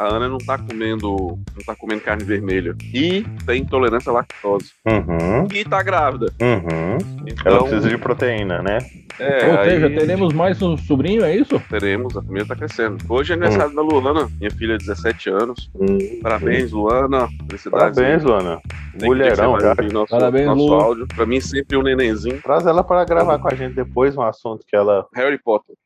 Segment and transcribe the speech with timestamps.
[0.00, 4.72] a Ana não tá comendo, não tá comendo carne vermelha e tem intolerância à lactose
[4.86, 6.32] Uhum, e tá grávida.
[6.40, 6.96] uhum.
[7.26, 8.78] Então, Ela precisa de proteína, né?
[9.18, 11.60] é, Ou seja, aí teremos mais um sobrinho, é isso?
[11.68, 12.96] teremos, a família tá crescendo.
[13.08, 15.70] Hoje é aniversário da Luana, minha filha de 17 anos.
[15.74, 15.98] Hum.
[16.22, 17.28] Parabéns, Luana.
[17.48, 17.96] Felicidades.
[17.98, 18.58] Parabéns, Luana.
[18.98, 19.56] Tem Mulherão,
[19.92, 20.74] Nosso, Parabéns, nosso Lu.
[20.74, 21.06] áudio.
[21.08, 22.40] Pra mim, sempre um nenenzinho.
[22.42, 25.06] Traz ela para gravar com a gente depois um assunto que ela.
[25.14, 25.76] Harry Potter.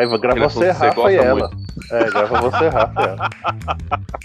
[0.00, 1.50] Aí vai gravar Aquele você, Rafa e ela.
[1.92, 3.30] É, grava você, Rafa e ela.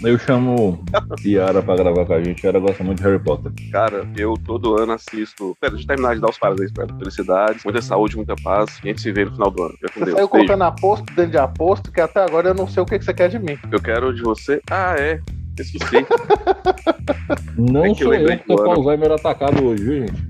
[0.02, 0.82] Eu chamo
[1.22, 2.46] Yara pra gravar com a gente.
[2.46, 3.52] Yara gosta muito de Harry Potter.
[3.70, 5.54] Cara, eu todo ano assisto.
[5.60, 6.86] Pera, deixa eu terminar de dar os parabéns pra.
[6.98, 8.78] Felicidades, muita saúde, muita paz.
[8.82, 9.72] E a gente se vê no final do ano.
[9.74, 10.16] Fica com Você Deus.
[10.16, 10.46] saiu Beijo.
[10.46, 13.12] colocando aposto dentro de aposto, que até agora eu não sei o que que você
[13.12, 13.58] quer de mim.
[13.70, 14.62] Eu quero de você.
[14.70, 15.20] Ah, é.
[15.62, 16.06] Esqueci.
[17.56, 18.70] Não É que eu sou eu lembrei que tô com.
[18.70, 20.26] Alzheimer atacado hoje, viu, gente?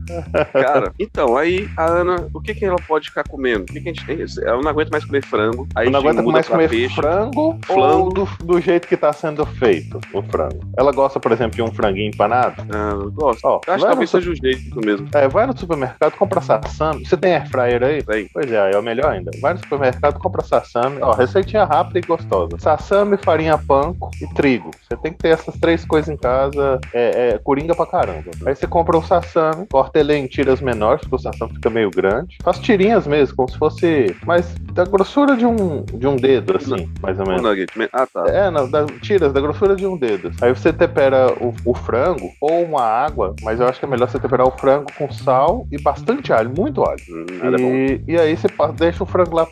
[0.53, 3.65] Cara, então, aí a Ana, o que que ela pode ficar comendo?
[3.65, 4.19] O que, que a gente tem?
[4.45, 5.67] Ela não aguenta mais comer frango.
[5.75, 6.95] Aí Eu não aguenta mais comer peixe.
[6.95, 8.11] frango, ou Flango.
[8.13, 10.61] do, do jeito que tá sendo feito o frango.
[10.77, 12.63] Ela gosta, por exemplo, de um franguinho empanado.
[12.73, 13.45] Ah, eu gosto.
[13.45, 15.09] Ó, Eu acho que vai, talvez no, seja o jeito mesmo.
[15.15, 17.05] é, vai no supermercado, compra sassami.
[17.05, 18.03] Você tem air fryer aí?
[18.03, 18.29] Tem.
[18.33, 19.31] Pois é, é o melhor ainda.
[19.41, 20.99] Vai no supermercado, compra sassami.
[21.01, 22.57] Ó, receitinha rápida e gostosa.
[22.59, 24.71] Sassami, farinha panko e trigo.
[24.89, 26.81] Você tem que ter essas três coisas em casa.
[26.93, 28.31] É, é coringa pra caramba.
[28.47, 31.91] Aí você compra o sassami, corta ele em tiras menores, porque o sassami fica meio
[31.91, 32.37] grande.
[32.43, 34.17] Faz tirinhas mesmo, como se fosse.
[34.25, 37.45] Mas da grossura de um, de um dedo, assim, mais ou menos.
[37.93, 38.25] Ah, tá.
[38.29, 40.31] É, não, da, tiras da grossura de um dedo.
[40.41, 44.09] Aí você tempera o, o frango ou uma água, mas eu acho que é melhor
[44.09, 47.01] você temperar o frango com sal e bastante alho, muito alho.
[47.09, 47.61] Hum, é.
[47.61, 49.47] E, e aí você deixa o frango lá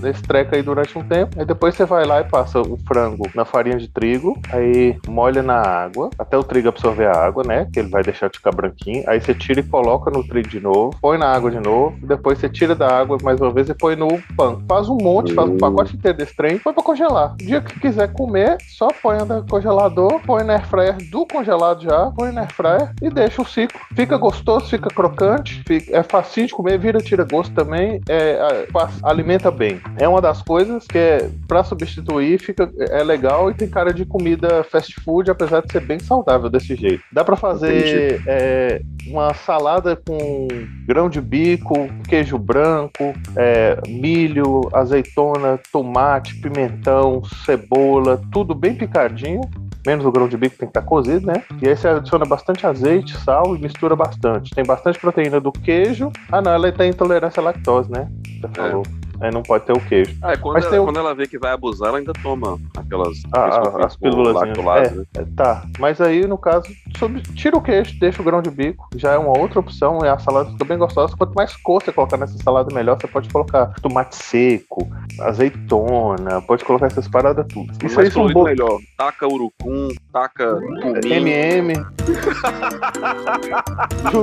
[0.00, 1.38] nesse treco aí durante um tempo.
[1.38, 4.38] Aí depois você vai lá e passa o frango na farinha de trigo.
[4.50, 7.66] Aí molha na água, até o trigo absorver a água, né?
[7.72, 9.04] Que ele vai deixar de ficar branquinho.
[9.06, 11.96] Aí você tira e coloca no trigo de novo, põe na água de novo.
[12.02, 14.62] Depois você tira da água mais uma vez e põe no pão.
[14.68, 17.32] Faz um monte, faz um pacote inteiro desse trem, põe pra congelar.
[17.34, 21.82] O dia que quiser comer, só põe no congelador, põe na air fryer do congelado
[21.82, 23.80] já, põe na air fryer e deixa o ciclo.
[23.94, 29.02] Fica gostoso, fica crocante, fica- é facinho de comer, vira tira gosto também, é, faz-
[29.02, 29.80] alimenta bem.
[29.98, 34.04] É uma das coisas que é para substituir fica é legal e tem cara de
[34.04, 37.02] comida fast food, apesar de ser bem saudável desse jeito.
[37.12, 40.48] Dá pra fazer é, uma salada com
[40.86, 49.42] grão de bico, queijo branco, é, milho, azeitona, tomate, pimentão, cebola, tudo bem picadinho.
[49.84, 51.42] Menos o grão de bico tem que estar cozido, né?
[51.60, 54.54] E aí você adiciona bastante azeite, sal e mistura bastante.
[54.54, 56.12] Tem bastante proteína do queijo.
[56.30, 58.08] Ah, não, ela tem intolerância à lactose, né?
[58.40, 58.84] Você falou.
[59.22, 60.16] Aí não pode ter o queijo.
[60.20, 62.12] Ah, é quando, Mas ela, tem um- quando ela vê que vai abusar, ela ainda
[62.22, 63.18] toma aquelas.
[63.32, 64.34] Ah, ah, as pílulas.
[64.34, 65.04] lactulase, né?
[65.16, 65.62] É, tá.
[65.78, 66.66] Mas aí, no caso,
[66.98, 68.88] sobre- tira o queijo, deixa o grão de bico.
[68.96, 71.14] Já é uma outra opção e a salada fica bem gostosa.
[71.16, 72.98] Quanto mais cor você colocar nessa salada, melhor.
[73.00, 74.88] Você pode colocar tomate seco,
[75.20, 77.72] azeitona, pode colocar essas paradas tudo.
[77.84, 78.50] Isso aí são colorido, boas.
[78.50, 78.78] melhor.
[78.98, 80.58] Taca urucum, taca.
[81.04, 81.74] MM.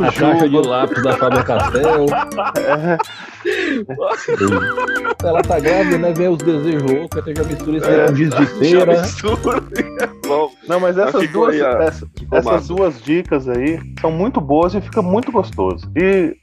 [0.05, 2.05] A caixa de lápis da Faber Castell.
[2.59, 2.97] É,
[5.23, 6.13] Ela tá grávida, né?
[6.13, 8.07] Vê os desejos loucos, até já mistura isso É.
[8.07, 9.01] com giz de cera.
[10.67, 14.81] Não, mas essas ficou duas, aí, essa- essas duas dicas aí são muito boas e
[14.81, 15.89] fica muito gostoso.
[15.95, 16.35] E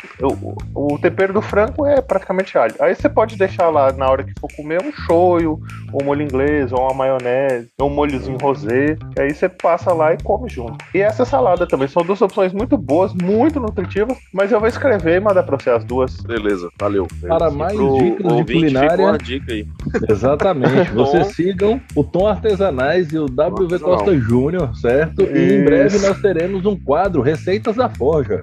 [0.74, 2.74] o, o tempero do frango é praticamente alho.
[2.80, 5.60] Aí você pode deixar lá na hora que for comer um shoyu,
[5.92, 8.96] ou um molho inglês, ou uma maionese, ou um molhozinho rosé.
[9.16, 10.84] E aí você passa lá e come junto.
[10.92, 14.16] E essa salada também são duas opções muito boas, muito nutritivas.
[14.34, 16.16] Mas eu vou escrever e mandar pra você as duas.
[16.22, 17.06] Beleza, valeu.
[17.28, 19.66] Para mais pro dicas de ouvinte, culinária- Fica uma dica aí.
[20.08, 20.90] Exatamente.
[20.94, 23.96] Vocês sigam o Tom Artesanais e o W Artesanal.
[23.96, 25.22] Costa Júnior, certo?
[25.22, 25.64] E em Isso.
[25.64, 28.40] breve nós teremos um quadro Receitas da Forja.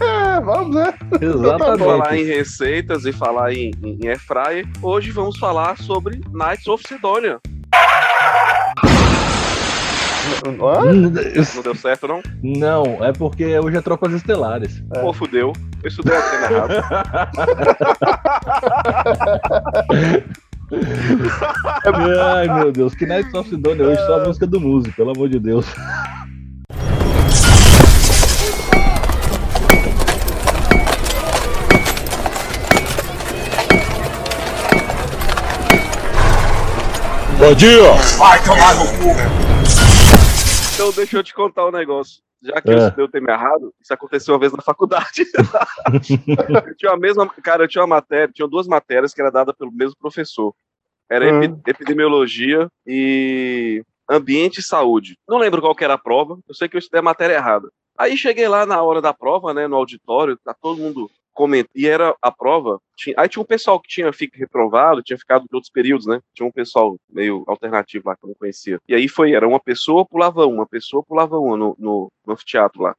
[0.00, 0.92] É, vamos, né?
[1.20, 1.84] Exatamente.
[1.84, 6.66] Falar em receitas e falar em, em, em air fryer, hoje vamos falar sobre Knights
[6.68, 7.38] of Sidonia.
[11.54, 12.22] Não deu certo, não?
[12.42, 14.82] Não, é porque hoje é Tropas Estelares.
[14.94, 15.00] É.
[15.00, 15.52] Pô, fudeu.
[15.82, 16.72] Eu estudei a cena errado.
[22.34, 25.28] Ai, meu Deus, que Nights of Sidonia hoje só a música do músico, pelo amor
[25.28, 25.66] de Deus.
[37.38, 37.92] Bom dia!
[40.76, 42.20] Então deixa eu te contar um negócio.
[42.42, 42.74] Já que É.
[42.74, 45.24] eu estudei o tema errado, isso aconteceu uma vez na faculdade.
[46.68, 47.26] eu tinha a mesma.
[47.42, 50.54] Cara, eu tinha uma matéria, tinha duas matérias que era dada pelo mesmo professor.
[51.10, 51.42] Era Hum.
[51.44, 55.16] epi- epidemiologia e ambiente e saúde.
[55.26, 57.70] Não lembro qual que era a prova, eu sei que eu estudei a matéria errada.
[57.98, 61.66] Aí cheguei lá na hora da prova, né, no auditório, tá todo mundo coment...
[61.74, 62.80] e era a prova.
[62.96, 63.14] Tinha...
[63.18, 66.20] Aí tinha um pessoal que tinha ficado reprovado, tinha ficado de outros períodos, né?
[66.34, 68.80] Tinha um pessoal meio alternativo lá que eu não conhecia.
[68.88, 72.32] E aí foi, era uma pessoa pulava uma, uma pessoa pulava uma no, no, no
[72.32, 72.96] anfiteatro lá.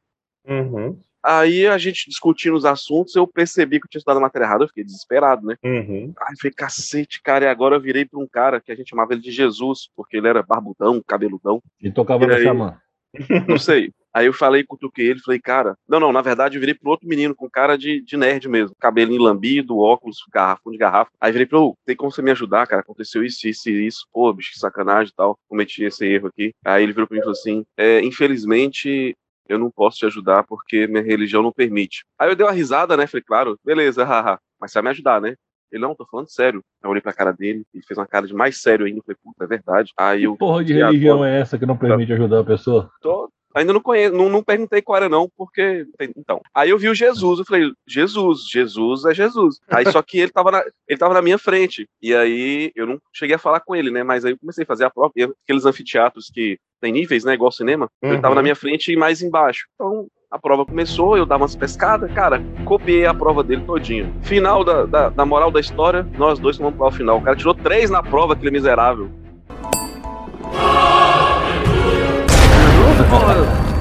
[0.47, 0.97] Uhum.
[1.23, 4.63] Aí a gente discutindo os assuntos, eu percebi que eu tinha estudado a matéria errada,
[4.63, 5.55] eu fiquei desesperado, né?
[5.63, 6.13] Uhum.
[6.21, 8.89] Aí eu falei, cacete, cara, e agora eu virei pra um cara que a gente
[8.91, 12.43] chamava ele de Jesus, porque ele era barbudão, cabeludão, E tocava E no aí?
[12.43, 12.79] xamã.
[13.47, 13.91] não sei.
[14.13, 17.07] Aí eu falei, cutuquei ele, falei, cara, não, não, na verdade eu virei pro outro
[17.07, 21.11] menino com cara de, de nerd mesmo, cabelinho lambido, óculos, garrafão de garrafa.
[21.21, 22.81] Aí virei pro, tem como você me ajudar, cara?
[22.81, 26.51] Aconteceu isso, isso e isso, pô, bicho, que sacanagem e tal, cometi esse erro aqui.
[26.65, 29.15] Aí ele virou pra mim e falou assim, é, infelizmente
[29.47, 32.03] eu não posso te ajudar porque minha religião não permite.
[32.17, 35.21] Aí eu dei uma risada, né, falei, claro, beleza, haha, mas você vai me ajudar,
[35.21, 35.35] né?
[35.71, 36.63] Ele, não, tô falando sério.
[36.83, 39.17] Eu olhei pra cara dele, ele fez uma cara de mais sério ainda, eu falei,
[39.23, 39.91] puta, é verdade.
[39.97, 40.91] Aí eu Que porra de E agora?
[40.91, 42.89] religião é essa que não permite ajudar a pessoa?
[43.01, 45.85] tô- ainda não conheço, não, não perguntei qual era não, porque
[46.17, 46.41] então.
[46.53, 49.59] Aí eu vi o Jesus, eu falei, Jesus, Jesus é Jesus.
[49.69, 51.87] Aí só que ele tava na, ele tava na minha frente.
[52.01, 54.67] E aí eu não cheguei a falar com ele, né, mas aí eu comecei a
[54.67, 57.89] fazer a prova, e aqueles anfiteatros que tem níveis, né, igual cinema.
[58.01, 58.35] Ele tava Uhum.
[58.35, 59.65] na minha frente e mais embaixo.
[59.75, 64.11] Então, a prova começou, eu dava umas pescadas, cara, copiei a prova dele todinha.
[64.23, 67.17] Final da, da, da moral da história, nós dois vamos pro final.
[67.17, 69.09] O cara tirou três na prova, aquele miserável.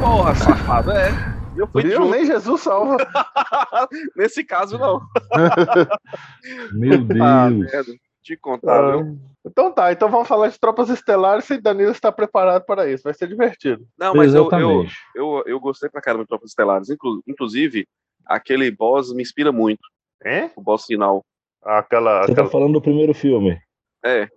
[0.01, 1.09] Porra, safado, é.
[1.57, 2.11] Eu fui junto.
[2.11, 2.97] Nem Jesus salva.
[4.15, 5.01] Nesse caso, não.
[6.73, 7.73] Meu Ah, Deus.
[7.73, 7.93] merda.
[8.23, 9.01] Te contar, viu?
[9.01, 13.05] Ah, Então tá, então vamos falar de tropas estelares e Danilo está preparado para isso.
[13.05, 13.87] Vai ser divertido.
[13.99, 14.85] Não, mas eu, eu,
[15.15, 16.91] eu, eu gostei pra caramba de Tropas Estelares.
[16.91, 17.87] Inclu- inclusive,
[18.27, 19.81] aquele boss me inspira muito,
[20.25, 20.51] Hein?
[20.57, 21.25] o boss final.
[21.65, 23.57] Aquela, Você tá aquela, falando do primeiro filme.
[24.05, 24.29] É,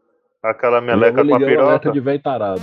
[0.44, 1.92] aquela meleca com a piroca.
[1.92, 2.62] de véi tarado.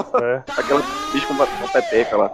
[0.00, 0.42] Aquela, É.
[0.56, 2.30] aquela bicho com, com peteca lá.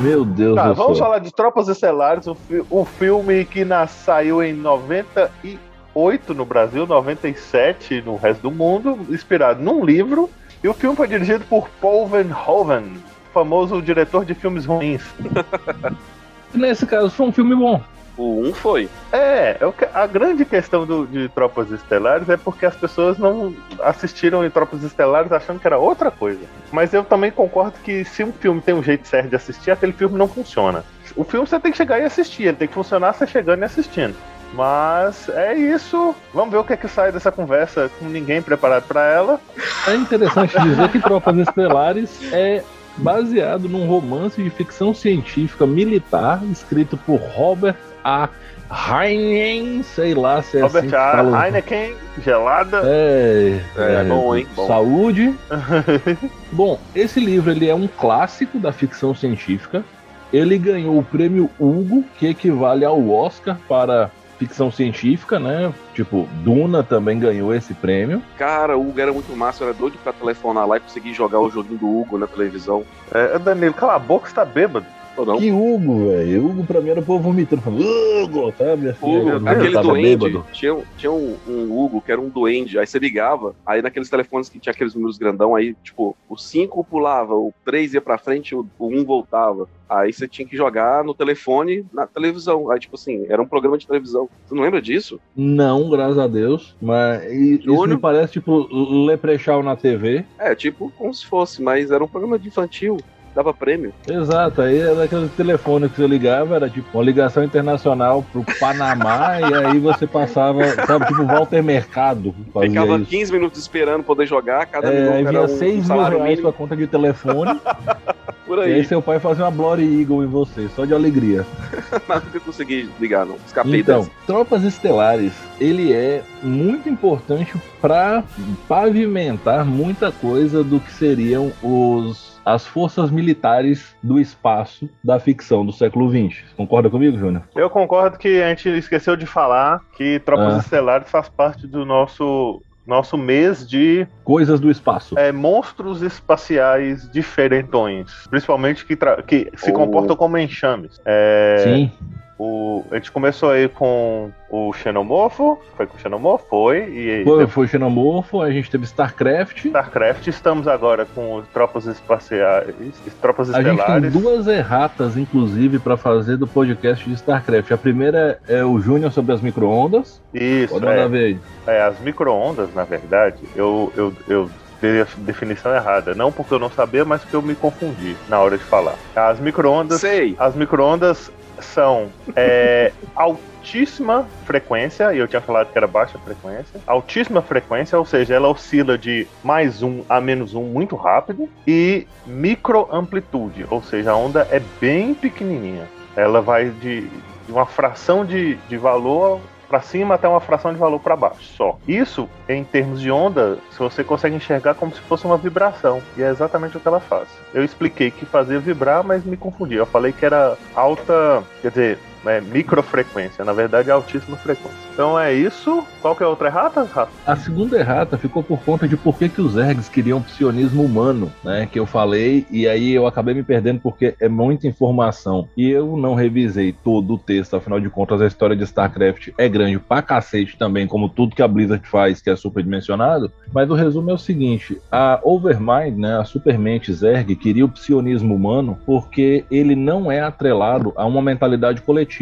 [0.00, 1.06] Meu Deus Tá, do vamos céu.
[1.06, 6.86] falar de Tropas Estelares, um, fi- um filme que na- saiu em 98 no Brasil,
[6.86, 10.28] 97 no resto do mundo, inspirado num livro.
[10.62, 12.94] E o filme foi dirigido por Paul Verhoeven,
[13.32, 15.02] famoso diretor de filmes ruins.
[16.54, 17.80] Nesse caso, foi um filme bom.
[18.16, 18.88] O 1 foi.
[19.12, 23.18] É, é o que- a grande questão do- de Tropas Estelares é porque as pessoas
[23.18, 23.52] não
[23.82, 26.40] assistiram em Tropas Estelares achando que era outra coisa.
[26.70, 29.92] Mas eu também concordo que se um filme tem um jeito certo de assistir, aquele
[29.92, 30.84] filme não funciona.
[31.16, 33.64] O filme você tem que chegar e assistir, ele tem que funcionar você chegando e
[33.64, 34.14] assistindo.
[34.52, 36.14] Mas é isso.
[36.32, 39.40] Vamos ver o que é que sai dessa conversa com ninguém preparado para ela.
[39.88, 42.62] É interessante dizer que Tropas Estelares é
[42.96, 48.28] baseado num romance de ficção científica militar escrito por Robert A.
[48.70, 51.12] Heinlein, sei lá se é assim Robert que A.
[51.12, 51.46] fala.
[51.46, 52.82] Heineken, gelada.
[52.84, 54.46] É, É, bom, hein?
[54.54, 54.66] Bom.
[54.66, 55.34] Saúde.
[56.52, 59.84] Bom, esse livro ele é um clássico da ficção científica.
[60.32, 65.72] Ele ganhou o prêmio Hugo, que equivale ao Oscar para ficção científica, né?
[65.94, 68.20] Tipo, Duna também ganhou esse prêmio.
[68.36, 71.38] Cara, o Hugo era muito massa, eu era doido pra telefonar lá e conseguir jogar
[71.38, 72.84] o joguinho do Hugo na televisão.
[73.12, 74.86] É, Danilo, cala a boca, você tá bêbado.
[75.18, 75.38] Não?
[75.38, 76.46] Que Hugo, velho?
[76.46, 78.88] Hugo pra mim era o povo vomitando, Hugo, sabe?
[78.88, 80.46] Assim, Hugo, aquele duende, bêbado.
[80.52, 84.48] tinha, tinha um, um Hugo que era um duende, aí você ligava, aí naqueles telefones
[84.48, 88.54] que tinha aqueles números grandão, aí, tipo, o 5 pulava, o 3 ia pra frente,
[88.54, 89.68] o 1 um voltava.
[89.88, 92.70] Aí você tinha que jogar no telefone, na televisão.
[92.70, 94.28] Aí, tipo assim, era um programa de televisão.
[94.44, 95.20] Você não lembra disso?
[95.36, 96.74] Não, graças a Deus.
[96.80, 97.88] Mas isso Júnior?
[97.88, 98.66] me parece tipo
[99.04, 100.24] Leprechal na TV.
[100.38, 102.96] É, tipo, como se fosse, mas era um programa de infantil,
[103.34, 103.92] dava prêmio.
[104.08, 109.40] Exato, aí era aquele telefone que você ligava, era tipo uma ligação internacional pro Panamá,
[109.42, 113.06] e aí você passava, sabe, tipo Walter Mercado Ficava isso.
[113.10, 116.30] 15 minutos esperando poder jogar, cada É, minuto aí vinha um 6 mil salário reais
[116.30, 117.60] mínimo pra conta de telefone,
[118.46, 118.84] por e aí aí.
[118.84, 121.44] seu pai fazia uma Bloody Eagle em você, só de alegria.
[122.06, 123.36] Mas nunca consegui ligar, não.
[123.46, 124.10] Escapei Então, dessa.
[124.26, 128.22] Tropas Estelares, ele é muito importante para
[128.68, 135.72] pavimentar muita coisa do que seriam os as forças militares do espaço da ficção do
[135.72, 136.42] século XX.
[136.56, 137.42] Concorda comigo, Júnior?
[137.54, 140.58] Eu concordo que a gente esqueceu de falar que Tropas Ah.
[140.58, 145.18] Estelares faz parte do nosso, nosso mês de Coisas do espaço.
[145.18, 148.26] é, monstros espaciais diferentões.
[148.28, 148.96] Principalmente que,
[149.26, 149.74] que se Oh.
[149.74, 151.00] comportam como enxames.
[151.04, 151.92] É, Sim.
[152.38, 155.58] O, a gente começou aí com o Xenomorfo.
[155.76, 156.46] Foi com o Xenomorfo?
[156.48, 156.78] Foi.
[156.78, 159.64] E Foi, foi Xenomorfo, a gente teve StarCraft.
[159.66, 160.26] StarCraft.
[160.26, 162.74] Estamos agora com Tropas Espaciais.
[163.20, 164.12] Tropas A gente tem Estelares.
[164.12, 167.70] duas erratas, inclusive, para fazer do podcast de StarCraft.
[167.70, 170.20] A primeira é o Júnior sobre as micro-ondas.
[170.32, 171.08] Isso, Pode é.
[171.08, 171.38] ver aí.
[171.66, 174.50] É, as micro-ondas, na verdade, eu, eu, eu
[174.80, 176.14] dei a definição errada.
[176.14, 178.94] Não porque eu não sabia, mas porque eu me confundi na hora de falar.
[179.14, 180.00] As micro-ondas.
[180.00, 180.34] Sei.
[180.38, 181.30] As micro-ondas
[181.60, 186.80] são é, altíssima frequência, e eu tinha falado que era baixa frequência.
[186.86, 191.48] Altíssima frequência, ou seja, ela oscila de mais um a menos um muito rápido.
[191.66, 195.88] E micro amplitude, ou seja, a onda é bem pequenininha.
[196.16, 199.40] Ela vai de, de uma fração de, de valor
[199.74, 201.76] para cima até uma fração de valor para baixo, só.
[201.88, 206.22] Isso, em termos de onda, se você consegue enxergar como se fosse uma vibração, e
[206.22, 207.26] é exatamente o que ela faz.
[207.52, 209.74] Eu expliquei que fazia vibrar, mas me confundi.
[209.74, 214.78] Eu falei que era alta, quer dizer, é, microfrequência, na verdade é altíssima frequência.
[214.92, 215.84] Então é isso.
[216.00, 217.12] Qual que é a outra errata, Rafa?
[217.26, 221.32] A segunda errata ficou por conta de por que, que os ergs queriam psionismo humano,
[221.42, 221.68] né?
[221.70, 225.48] Que eu falei, e aí eu acabei me perdendo porque é muita informação.
[225.56, 229.48] E eu não revisei todo o texto, afinal de contas, a história de StarCraft é
[229.48, 233.32] grande pra cacete também, como tudo que a Blizzard faz, que é superdimensionado.
[233.52, 238.34] Mas o resumo é o seguinte: a Overmind, né, a supermente Zerg, queria o psionismo
[238.34, 242.13] humano porque ele não é atrelado a uma mentalidade coletiva.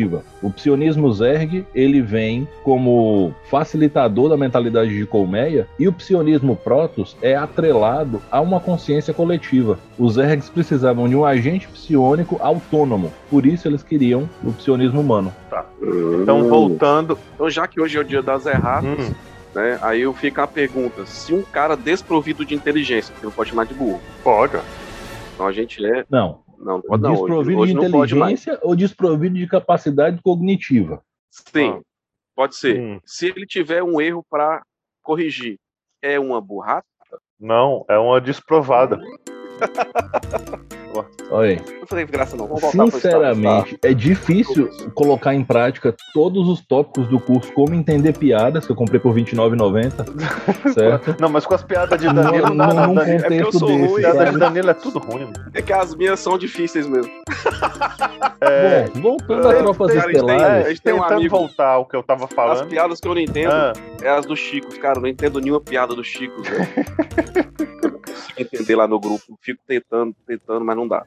[0.42, 7.16] O psionismo Zerg, ele vem como facilitador da mentalidade de colmeia e o psionismo Protoss
[7.20, 9.78] é atrelado a uma consciência coletiva.
[9.98, 15.32] Os Zergs precisavam de um agente psiônico autônomo, por isso eles queriam o psionismo humano.
[15.50, 15.66] Tá.
[16.22, 17.18] Então, voltando.
[17.34, 19.12] Então, já que hoje é o dia das erratas, Hum,
[19.54, 19.78] né?
[19.82, 23.66] Aí eu fico a pergunta: se um cara desprovido de inteligência, que não pode chamar
[23.66, 24.56] de burro, pode.
[25.34, 26.04] então a gente é.
[26.10, 27.10] Não, Não, não pode não.
[27.12, 27.88] Hoje, desprovido hoje de mais.
[27.94, 31.02] inteligência ou desprovido de capacidade cognitiva?
[31.30, 31.80] Sim, Ah.
[32.36, 32.80] pode ser.
[32.80, 34.62] Hum, Se ele tiver um erro para
[35.02, 35.58] corrigir,
[36.00, 36.86] é uma burrata?
[37.38, 39.00] não, é uma desprovada.
[41.30, 41.60] Olha aí.
[41.90, 42.56] Não graça, não.
[42.90, 48.72] Sinceramente, é difícil colocar em prática todos os tópicos do curso, como entender piadas, que
[48.72, 50.04] eu comprei por R$29,90,
[50.74, 51.16] certo?
[51.18, 53.16] Não, mas com as piadas de Danilo, Num- nada, num Danilo.
[53.16, 54.38] é porque eu sou desse, ruim, Piada de?
[54.38, 55.24] Danilo é tudo ruim.
[55.24, 55.50] mano.
[55.54, 57.10] É que as minhas são difíceis mesmo.
[58.44, 61.68] É, Bom, voltando a tem- tropas tem- tem- estelares, a gente tem um amigo- voltar
[61.68, 62.66] ao que eu tava As falando.
[62.68, 64.68] piadas que eu não entendo Ah, é as do Chico.
[64.80, 66.42] Cara, eu não entendo nenhuma piada do Chico.
[66.42, 66.66] velho.
[67.84, 69.38] eu não consigo entender lá no grupo.
[69.40, 71.04] Fico tentando, tentando, mas não dá.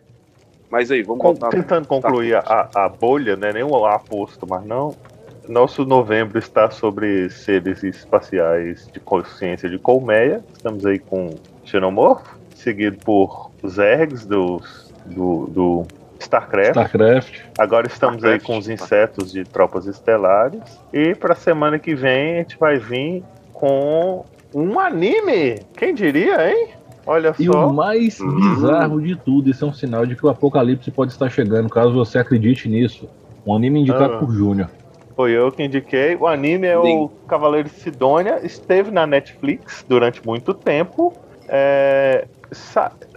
[0.69, 1.49] Mas aí, vamos voltar.
[1.49, 3.53] tentando concluir a, a bolha, né?
[3.53, 4.95] Nem o aposto, mas não.
[5.47, 10.43] Nosso novembro está sobre seres espaciais de consciência de colmeia.
[10.53, 15.87] Estamos aí com Xenomorfo, seguido por Zergs dos, do, do
[16.19, 16.71] StarCraft.
[16.71, 17.41] StarCraft.
[17.59, 18.73] Agora estamos aí StarCraft, com os tá.
[18.73, 20.79] insetos de tropas estelares.
[20.91, 23.23] E para semana que vem a gente vai vir
[23.53, 25.59] com um anime.
[25.77, 26.69] Quem diria, hein?
[27.05, 27.67] Olha E só.
[27.69, 28.35] o mais Hum.
[28.35, 31.93] bizarro de tudo, isso é um sinal de que o apocalipse pode estar chegando, caso
[31.93, 33.07] você acredite nisso.
[33.45, 34.17] Um anime indicado Ah.
[34.17, 34.69] por Júnior.
[35.15, 36.15] Foi eu que indiquei.
[36.15, 37.09] O anime é o Sim.
[37.27, 38.39] Cavaleiro de Sidônia.
[38.43, 41.13] Esteve na Netflix durante muito tempo.
[41.47, 42.25] É,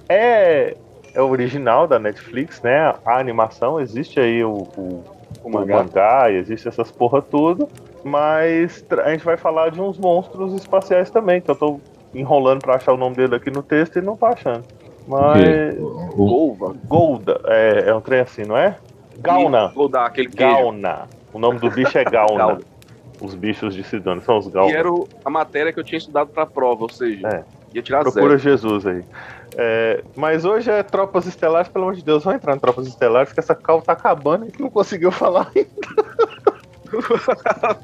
[0.08, 0.76] é,
[1.14, 2.94] é original da Netflix, né?
[3.04, 3.80] A animação.
[3.80, 5.02] Existe aí o, o,
[5.42, 5.78] O o mangá.
[5.82, 7.68] mangá, existe essas porra tudo.
[8.04, 11.80] Mas a gente vai falar de uns monstros espaciais também, que eu tô
[12.14, 14.64] enrolando pra achar o nome dele aqui no texto e não tô achando.
[15.06, 15.76] Mas.
[16.14, 16.74] Golva.
[16.86, 18.76] Golda, é, é um trem assim, não é?
[19.20, 19.68] Gauna.
[19.74, 20.28] Goldar, aquele.
[20.28, 21.08] Gauna.
[21.32, 22.36] O nome do bicho é Gauna.
[22.38, 22.60] Gauna.
[23.20, 24.76] Os bichos de Sidônia são os E Gauna.
[24.76, 27.42] era o- a matéria que eu tinha estudado pra prova, ou seja, É.
[27.74, 28.38] ia tirar Procura zero.
[28.38, 29.02] Jesus aí.
[29.56, 33.32] É, mas hoje é Tropas Estelares, pelo amor de Deus, vamos entrar em Tropas Estelares,
[33.32, 35.50] que essa cal tá acabando e não conseguiu falar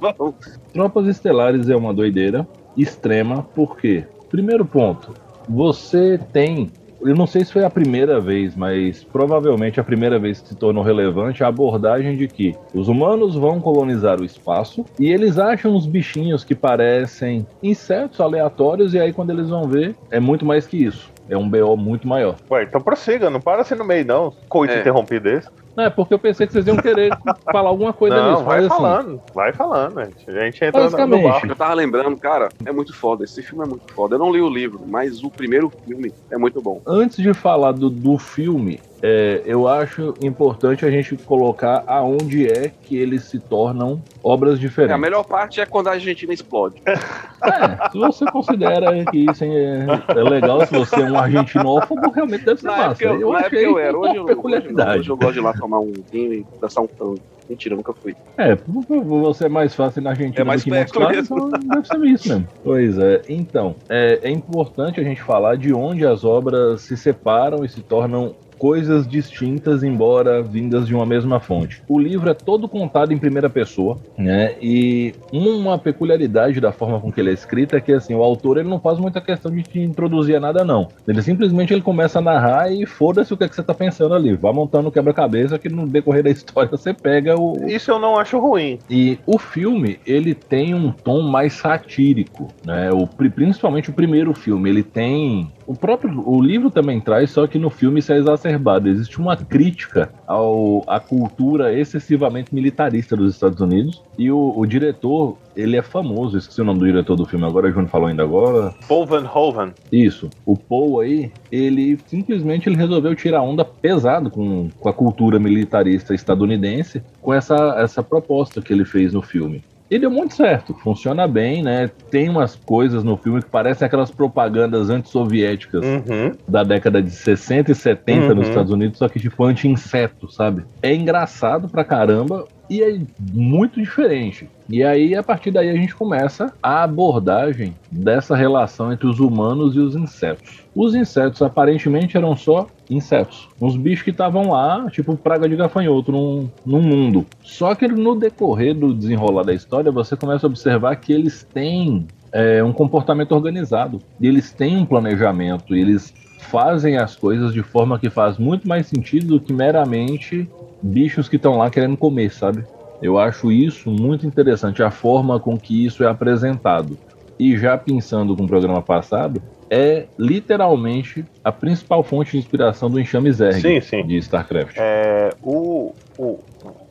[0.00, 0.34] Vamos.
[0.72, 4.04] Tropas Estelares é uma doideira extrema, por quê?
[4.34, 5.14] Primeiro ponto,
[5.48, 6.68] você tem.
[7.00, 10.56] Eu não sei se foi a primeira vez, mas provavelmente a primeira vez que se
[10.56, 15.72] tornou relevante a abordagem de que os humanos vão colonizar o espaço e eles acham
[15.72, 20.66] uns bichinhos que parecem insetos aleatórios, e aí quando eles vão ver, é muito mais
[20.66, 21.12] que isso.
[21.28, 22.34] É um BO muito maior.
[22.50, 24.32] Ué, então prossiga, não para assim no meio, não.
[24.48, 24.80] Coito É.
[24.80, 25.48] interrompido desse.
[25.76, 27.10] Não, é porque eu pensei que vocês iam querer
[27.50, 28.44] falar alguma coisa não, nisso.
[28.44, 29.98] vai mas, assim, falando, vai falando.
[29.98, 31.46] A gente, a gente entra no- no barco.
[31.46, 33.24] Eu tava lembrando, cara, é muito foda.
[33.24, 34.14] Esse filme é muito foda.
[34.14, 36.80] Eu não li o livro, mas o primeiro filme é muito bom.
[36.86, 42.70] Antes de falar do, do filme, é, eu acho importante a gente colocar aonde é
[42.70, 44.94] que eles se tornam obras É, diferentes.
[44.94, 46.76] a melhor parte é quando a Argentina explode.
[46.86, 52.46] É, se você considera que isso é, é legal, se você é um argentinófobo, realmente
[52.46, 53.04] deve ser Na massa.
[53.04, 53.98] época eu, na época achei eu era.
[53.98, 55.00] Hoje eu, hoje, eu, peculiaridade.
[55.00, 57.18] hoje eu gosto de ir lá tomar um vinho e dançar um tango.
[57.46, 58.16] Mentira, eu nunca fui.
[58.38, 61.86] É, você é mais fácil na Argentina É mais do que perto lados, então deve
[61.86, 62.48] ser isso mesmo.
[62.64, 67.62] Pois é, então, é, é importante a gente falar de onde as obras se separam
[67.62, 71.82] e se tornam coisas distintas, embora vindas de uma mesma fonte.
[71.88, 74.54] O livro é todo contado em primeira pessoa, né?
[74.60, 78.58] E uma peculiaridade da forma com que ele é escrito é que assim, o autor
[78.58, 80.88] ele não faz muita questão de te introduzir a nada não.
[81.06, 84.14] Ele simplesmente ele começa a narrar e foda-se o que, é que você tá pensando
[84.14, 84.34] ali.
[84.34, 88.38] Vá montando quebra-cabeça que no decorrer da história você pega o Isso eu não acho
[88.38, 88.78] ruim.
[88.88, 92.90] e o filme, ele tem um tom mais satírico, né?
[92.92, 97.46] O, pri- principalmente o primeiro filme, ele tem o próprio o livro também traz, só
[97.46, 98.88] que no filme isso é exacerbado.
[98.88, 105.36] Existe uma crítica ao à cultura excessivamente militarista dos Estados Unidos e o, o diretor,
[105.56, 108.22] ele é famoso, esqueci o nome do diretor do filme agora, o Júnior falou ainda
[108.22, 108.74] agora.
[108.88, 109.72] Paul Van Hoven.
[109.90, 110.30] Isso.
[110.44, 116.14] O Paul aí, ele simplesmente ele resolveu tirar onda pesado com, com a cultura militarista
[116.14, 119.62] estadunidense com essa, essa proposta que ele fez no filme.
[119.90, 121.90] E deu muito certo, funciona bem, né?
[122.10, 126.32] Tem umas coisas no filme que parecem aquelas propagandas antissoviéticas Uhum.
[126.48, 128.34] da década de 60 e 70 Uhum.
[128.36, 130.64] nos Estados Unidos, só que tipo anti-inseto, sabe?
[130.82, 132.98] É engraçado pra caramba e é
[133.32, 134.48] muito diferente.
[134.68, 139.76] E aí, a partir daí, a gente começa a abordagem dessa relação entre os humanos
[139.76, 140.62] e os insetos.
[140.74, 143.48] Os insetos aparentemente eram só insetos.
[143.60, 147.26] Uns bichos que estavam lá, tipo praga de gafanhoto num, num mundo.
[147.42, 152.06] Só que no decorrer do desenrolar da história, você começa a observar que eles têm
[152.32, 154.00] é, um comportamento organizado.
[154.20, 155.76] Eles têm um planejamento.
[155.76, 160.48] Eles fazem as coisas de forma que faz muito mais sentido do que meramente
[160.84, 162.64] bichos que estão lá querendo comer, sabe?
[163.00, 166.98] Eu acho isso muito interessante, a forma com que isso é apresentado.
[167.38, 173.00] E já pensando com o programa passado, é literalmente a principal fonte de inspiração do
[173.00, 174.06] Enxame Zerg Sim, sim.
[174.06, 174.76] de StarCraft.
[174.78, 176.38] É, o, o,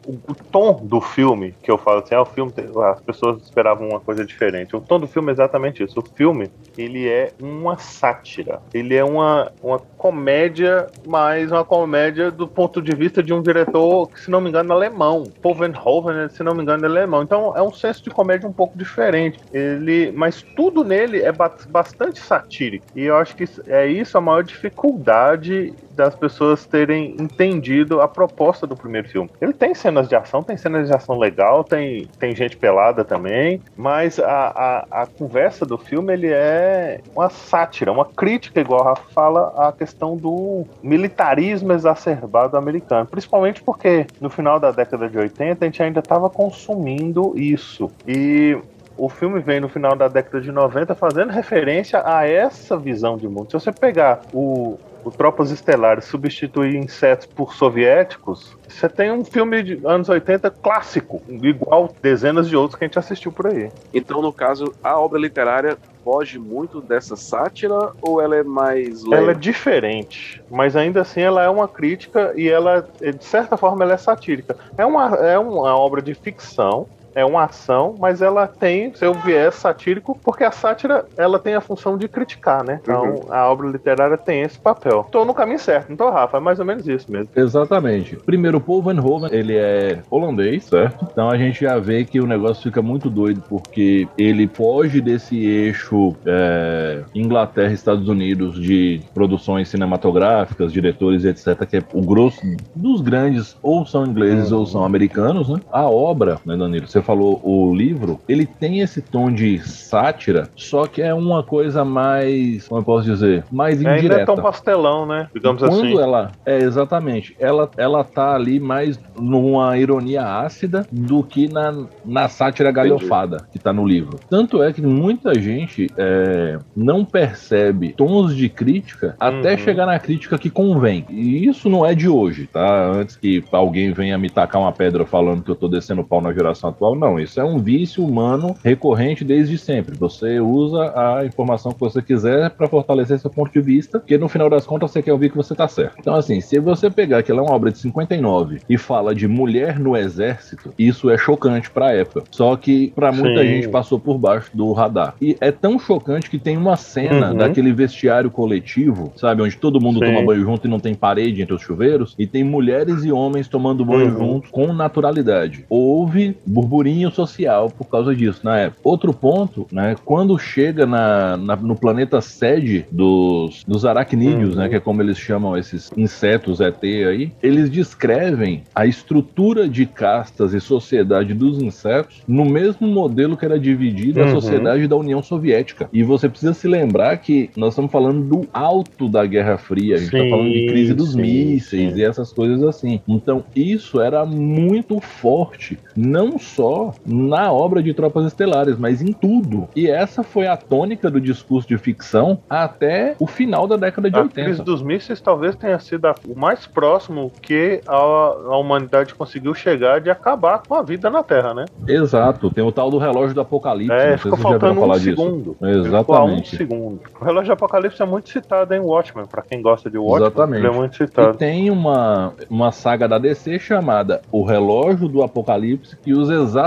[0.05, 2.51] o, tom do filme, que eu falo assim, ah, o filme,
[2.91, 4.75] as pessoas esperavam uma coisa diferente.
[4.75, 5.99] O tom do filme é exatamente isso.
[5.99, 8.61] O filme, ele é uma sátira.
[8.73, 14.09] Ele é uma, uma comédia, mas uma comédia do ponto de vista de um diretor
[14.09, 15.23] que, se não me engano, é alemão.
[15.41, 17.23] Paul Verhoeven, se não me engano, é alemão.
[17.23, 19.39] Então é um senso de comédia um pouco diferente.
[19.51, 22.85] Ele, mas tudo nele é ba- bastante satírico.
[22.95, 28.65] E eu acho que é isso a maior dificuldade das pessoas terem entendido a proposta
[28.65, 29.29] do primeiro filme.
[29.41, 33.61] Ele tem cenas de ação, tem cenas de ação legal, tem, tem gente pelada também,
[33.75, 38.89] mas a, a, a conversa do filme ele é uma sátira, uma crítica, igual a
[38.89, 43.05] Rafa fala, à questão do militarismo exacerbado americano.
[43.05, 47.89] Principalmente porque no final da década de 80 a gente ainda estava consumindo isso.
[48.07, 48.57] E
[48.97, 53.27] o filme vem no final da década de 90 fazendo referência a essa visão de
[53.27, 53.47] mundo.
[53.49, 59.63] Se você pegar o, o Tropas Estelares substituir insetos por soviéticos, você tem um filme
[59.63, 63.71] de anos 80 clássico, igual dezenas de outros que a gente assistiu por aí.
[63.93, 69.23] Então, no caso, a obra literária foge muito dessa sátira ou ela é mais leve?
[69.23, 73.83] Ela é diferente, mas ainda assim ela é uma crítica e ela, de certa forma,
[73.83, 74.55] ela é satírica.
[74.77, 79.55] É uma, é uma obra de ficção, é uma ação, mas ela tem seu viés
[79.55, 82.79] satírico, porque a sátira ela tem a função de criticar, né?
[82.81, 85.07] Então a obra literária tem esse papel.
[85.11, 86.37] Tô no caminho certo, não tô, Rafa?
[86.37, 87.29] É mais ou menos isso mesmo.
[87.35, 88.15] Exatamente.
[88.17, 91.07] Primeiro, Paul Van Hoven, ele é holandês, certo?
[91.11, 95.37] Então a gente já vê que o negócio fica muito doido, porque ele foge desse
[95.37, 102.41] eixo é, Inglaterra Estados Unidos de produções cinematográficas, diretores, etc., que é o grosso
[102.75, 105.59] dos grandes, ou são ingleses ou são americanos, né?
[105.71, 106.87] A obra, né, Danilo?
[106.87, 111.83] Você falou o livro, ele tem esse tom de sátira, só que é uma coisa
[111.85, 114.01] mais, como eu posso dizer, mais É, indireta.
[114.01, 115.27] ainda é tão pastelão, né?
[115.33, 115.97] Digamos Quando assim.
[115.99, 116.31] ela.
[116.45, 117.35] É, exatamente.
[117.39, 121.73] Ela, ela tá ali mais numa ironia ácida do que na,
[122.05, 124.19] na sátira galhofada que tá no livro.
[124.29, 129.57] Tanto é que muita gente é, não percebe tons de crítica até Uhum.
[129.57, 131.05] chegar na crítica que convém.
[131.09, 132.91] E isso não é de hoje, tá?
[132.91, 136.33] Antes que alguém venha me tacar uma pedra falando que eu tô descendo pau na
[136.33, 137.19] geração atual, não.
[137.19, 139.95] Isso é um vício humano recorrente desde sempre.
[139.97, 144.27] Você usa a informação que você quiser para fortalecer seu ponto de vista, porque no
[144.29, 145.95] final das contas você quer ouvir que você tá certo.
[145.99, 149.27] Então, assim, se você pegar que ela é uma obra de 59 e fala de
[149.27, 152.23] mulher no exército, isso é chocante pra época.
[152.31, 153.47] Só que pra muita Sim.
[153.47, 155.15] gente passou por baixo do radar.
[155.21, 157.37] E é tão chocante que tem uma cena Uhum.
[157.37, 160.05] daquele vestiário coletivo, sabe, onde todo mundo Sim.
[160.05, 163.47] toma banho junto e não tem parede entre os chuveiros, e tem mulheres e homens
[163.47, 164.17] tomando banho Uhum.
[164.33, 165.65] juntos com naturalidade.
[165.69, 168.81] Houve burburinho burburinho social por causa disso na época.
[168.83, 169.95] Outro ponto, né?
[170.03, 174.61] Quando chega na, na no planeta sede dos, dos aracnídeos, uhum.
[174.61, 174.69] né?
[174.69, 180.53] Que é como eles chamam esses insetos ET aí, eles descrevem a estrutura de castas
[180.53, 184.27] e sociedade dos insetos no mesmo modelo que era dividida uhum.
[184.27, 185.89] a sociedade da União Soviética.
[185.93, 189.99] E você precisa se lembrar que nós estamos falando do alto da Guerra Fria, a
[189.99, 191.99] gente está falando de crise dos sim, mísseis sim.
[191.99, 192.99] e essas coisas assim.
[193.07, 196.72] Então, isso era muito forte, não só
[197.05, 199.67] na obra de Tropas Estelares, mas em tudo.
[199.75, 204.17] E essa foi a tônica do discurso de ficção até o final da década de
[204.17, 204.41] a 80.
[204.41, 209.53] A crise dos mísseis talvez tenha sido o mais próximo que a, a humanidade conseguiu
[209.53, 211.65] chegar de acabar com a vida na Terra, né?
[211.87, 212.51] Exato.
[212.51, 213.93] Tem o tal do relógio do apocalipse.
[213.93, 215.55] É, ficou faltando um segundo.
[215.61, 216.55] Exatamente.
[216.55, 216.99] um segundo.
[217.19, 220.27] O relógio do apocalipse é muito citado em Watchmen, para quem gosta de Watchmen.
[220.27, 220.59] Exatamente.
[220.59, 221.35] Ele é muito citado.
[221.35, 226.62] E tem uma, uma saga da DC chamada O Relógio do Apocalipse, que usa exatamente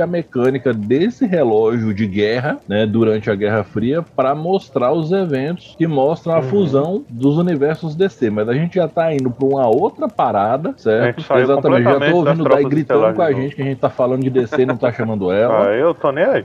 [0.00, 5.74] a mecânica desse relógio de guerra, né, durante a Guerra Fria, para mostrar os eventos
[5.76, 6.42] que mostram a uhum.
[6.42, 8.30] fusão dos universos DC.
[8.30, 11.20] Mas a gente já tá indo para uma outra parada, certo?
[11.36, 11.84] Exatamente.
[11.84, 14.62] Já tô ouvindo daí gritando com a gente que a gente tá falando de DC
[14.62, 15.56] e não tá chamando ela.
[15.66, 16.44] Ah, eu tô nem aí.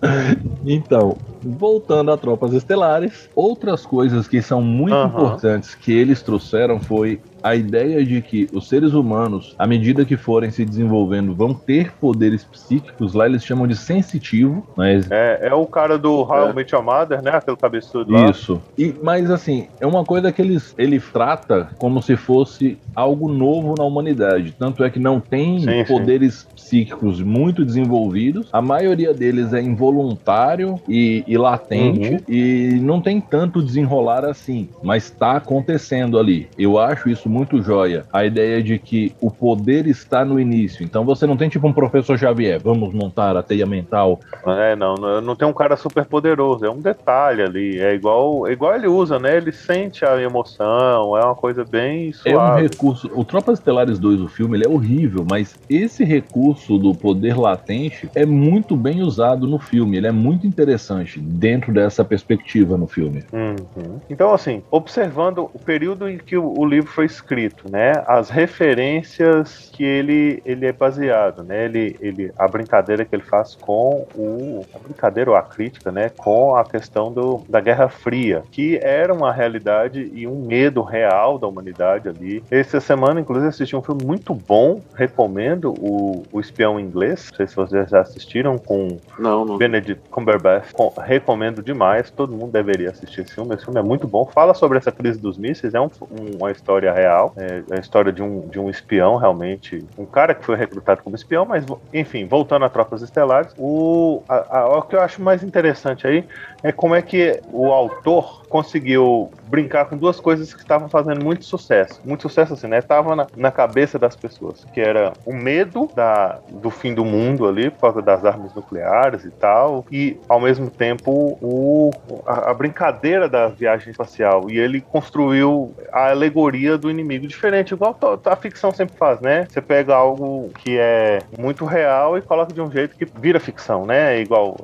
[0.66, 5.06] então, voltando a Tropas Estelares, outras coisas que são muito uhum.
[5.06, 10.16] importantes que eles trouxeram foi a ideia de que os seres humanos, à medida que
[10.16, 15.10] forem se desenvolvendo, vão ter poderes psíquicos, lá eles chamam de sensitivo, mas...
[15.10, 16.82] É, é o cara do How é.
[16.82, 17.32] Mother, né?
[17.32, 18.30] Aquele cabeçudo lá.
[18.30, 18.62] Isso.
[18.78, 23.74] E, mas, assim, é uma coisa que eles, ele trata como se fosse algo novo
[23.76, 24.54] na humanidade.
[24.58, 26.54] Tanto é que não tem sim, poderes sim.
[26.54, 32.20] psíquicos muito desenvolvidos, a maioria deles é involuntário e, e latente, uhum.
[32.28, 36.48] e não tem tanto desenrolar assim, mas está acontecendo ali.
[36.58, 38.04] Eu acho isso muito joia.
[38.12, 40.84] A ideia de que o poder está no início.
[40.84, 44.20] Então você não tem tipo um professor Xavier, vamos montar a teia mental.
[44.46, 47.80] É, não, não tem um cara super poderoso, é um detalhe ali.
[47.80, 49.36] É igual, igual ele usa, né?
[49.36, 52.36] Ele sente a emoção, é uma coisa bem suave.
[52.36, 53.10] É um recurso.
[53.14, 58.08] O Tropas Estelares 2, o filme, ele é horrível, mas esse recurso do poder latente
[58.14, 59.96] é muito bem usado no filme.
[59.96, 63.24] Ele é muito interessante dentro dessa perspectiva no filme.
[63.32, 64.00] Uhum.
[64.08, 67.92] Então, assim, observando o período em que o livro foi escrito, escrito, né?
[68.06, 71.64] As referências que ele, ele é baseado, né?
[71.64, 74.64] Ele, ele, a brincadeira que ele faz com o...
[74.74, 76.10] A brincadeira ou a crítica, né?
[76.10, 81.38] Com a questão do, da Guerra Fria, que era uma realidade e um medo real
[81.38, 82.42] da humanidade ali.
[82.50, 87.46] Essa semana, inclusive, assisti um filme muito bom, recomendo, o, o Espião Inglês, não sei
[87.46, 89.58] se vocês já assistiram, com não, não.
[89.58, 94.06] Benedict Cumberbatch, com, recomendo demais, todo mundo deveria assistir esse filme, esse filme é muito
[94.06, 97.32] bom, fala sobre essa crise dos mísseis, é um, um, uma história real.
[97.36, 99.84] É, é a história de um, de um espião, realmente.
[99.96, 104.58] Um cara que foi recrutado como espião, mas, enfim, voltando a Tropas Estelares, o, a,
[104.58, 106.24] a, o que eu acho mais interessante aí
[106.62, 111.44] é como é que o autor conseguiu brincar com duas coisas que estavam fazendo muito
[111.44, 112.00] sucesso.
[112.04, 112.80] Muito sucesso assim, né?
[112.80, 117.46] Tava na, na cabeça das pessoas, que era o medo da, do fim do mundo
[117.46, 121.90] ali, por causa das armas nucleares e tal, e ao mesmo tempo o,
[122.26, 124.50] a, a brincadeira da viagem espacial.
[124.50, 129.46] E ele construiu a alegoria do inimigo diferente, igual a ficção sempre faz, né?
[129.48, 133.84] Você pega algo que é muito real e coloca de um jeito que vira ficção,
[133.84, 134.20] né?
[134.20, 134.56] Igual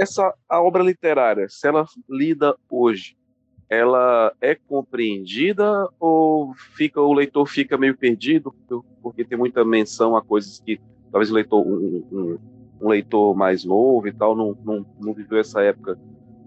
[0.00, 3.16] essa a obra literária, se ela lida hoje,
[3.68, 8.52] ela é compreendida ou fica o leitor fica meio perdido
[9.00, 10.80] porque tem muita menção a coisas que
[11.12, 12.38] talvez o leitor um, um,
[12.80, 15.96] um leitor mais novo e tal não, não, não viveu essa época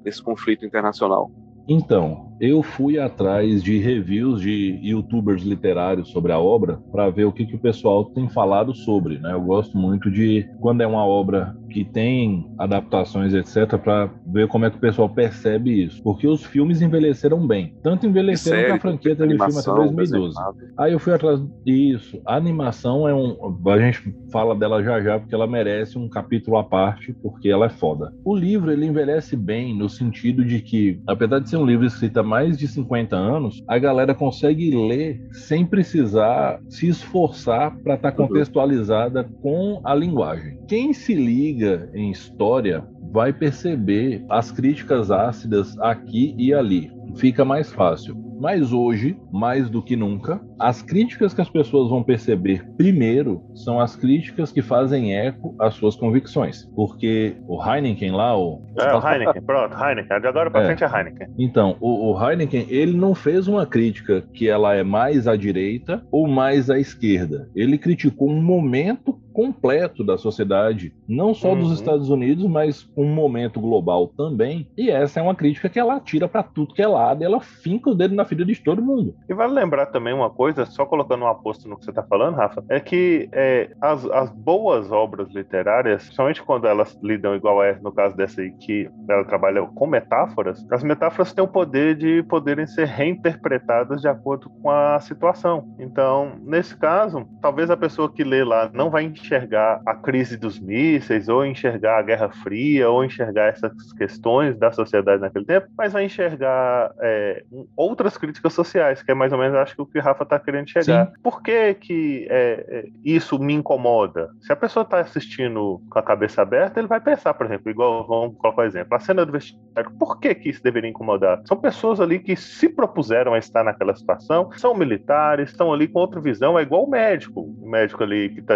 [0.03, 1.31] desse conflito internacional.
[1.65, 7.31] Então, eu fui atrás de reviews de youtubers literários sobre a obra para ver o
[7.31, 9.17] que, que o pessoal tem falado sobre.
[9.17, 9.31] Né?
[9.31, 14.65] Eu gosto muito de, quando é uma obra que tem adaptações, etc., para ver como
[14.65, 16.03] é que o pessoal percebe isso.
[16.03, 17.75] Porque os filmes envelheceram bem.
[17.81, 20.35] Tanto envelheceram série, que a franquia teve filme até 2012.
[20.77, 22.21] Aí eu fui atrás disso.
[22.25, 23.57] A animação é um.
[23.65, 27.65] A gente fala dela já já, porque ela merece um capítulo à parte, porque ela
[27.65, 28.13] é foda.
[28.23, 32.19] O livro, ele envelhece bem no sentido de que, apesar de ser um livro escrito
[32.33, 38.19] mais de 50 anos, a galera consegue ler sem precisar se esforçar para estar tá
[38.19, 38.27] uhum.
[38.27, 40.57] contextualizada com a linguagem.
[40.67, 46.91] Quem se liga em história vai perceber as críticas ácidas aqui e ali.
[47.15, 48.17] Fica mais fácil.
[48.41, 53.79] Mas hoje, mais do que nunca, as críticas que as pessoas vão perceber primeiro são
[53.79, 56.65] as críticas que fazem eco às suas convicções.
[56.75, 58.63] Porque o Heineken lá, o.
[58.79, 60.19] É, o Heineken, pronto, Heineken.
[60.19, 60.65] De agora pra É.
[60.65, 61.27] frente é Heineken.
[61.37, 66.03] Então, o, o Heineken, ele não fez uma crítica que ela é mais à direita
[66.11, 67.47] ou mais à esquerda.
[67.55, 71.73] Ele criticou um momento completo da sociedade, não só dos Uhum.
[71.73, 74.67] Estados Unidos, mas um momento global também.
[74.77, 77.89] E essa é uma crítica que ela tira pra tudo que é lado ela finca
[77.89, 79.15] o dedo na ferida de todo mundo.
[79.27, 82.35] E vale lembrar também uma coisa, só colocando um aposto no que você está falando,
[82.35, 87.79] Rafa, é que é, as, as boas obras literárias, principalmente quando elas lidam igual é
[87.81, 92.23] no caso dessa aí, que ela trabalha com metáforas, as metáforas têm o poder de
[92.23, 95.73] poderem ser reinterpretadas de acordo com a situação.
[95.79, 100.59] Então, nesse caso, talvez a pessoa que lê lá não vai enxergar a crise dos
[100.59, 105.93] mísseis, ou enxergar a Guerra Fria, ou enxergar essas questões da sociedade naquele tempo, mas
[105.93, 107.43] vai enxergar é,
[107.75, 110.39] outras críticas sociais, que é mais ou menos, acho que o que o Rafa está
[110.39, 111.11] querendo chegar.
[111.21, 114.29] Por que que é, é, isso me incomoda?
[114.41, 118.05] Se a pessoa está assistindo com a cabeça aberta, ele vai pensar, por exemplo, igual,
[118.05, 121.41] vamos colocar um exemplo, a cena do vestiário, por que que isso deveria incomodar?
[121.45, 125.99] São pessoas ali que se propuseram a estar naquela situação, são militares, estão ali com
[125.99, 128.55] outra visão, é igual o médico, o médico ali que tá,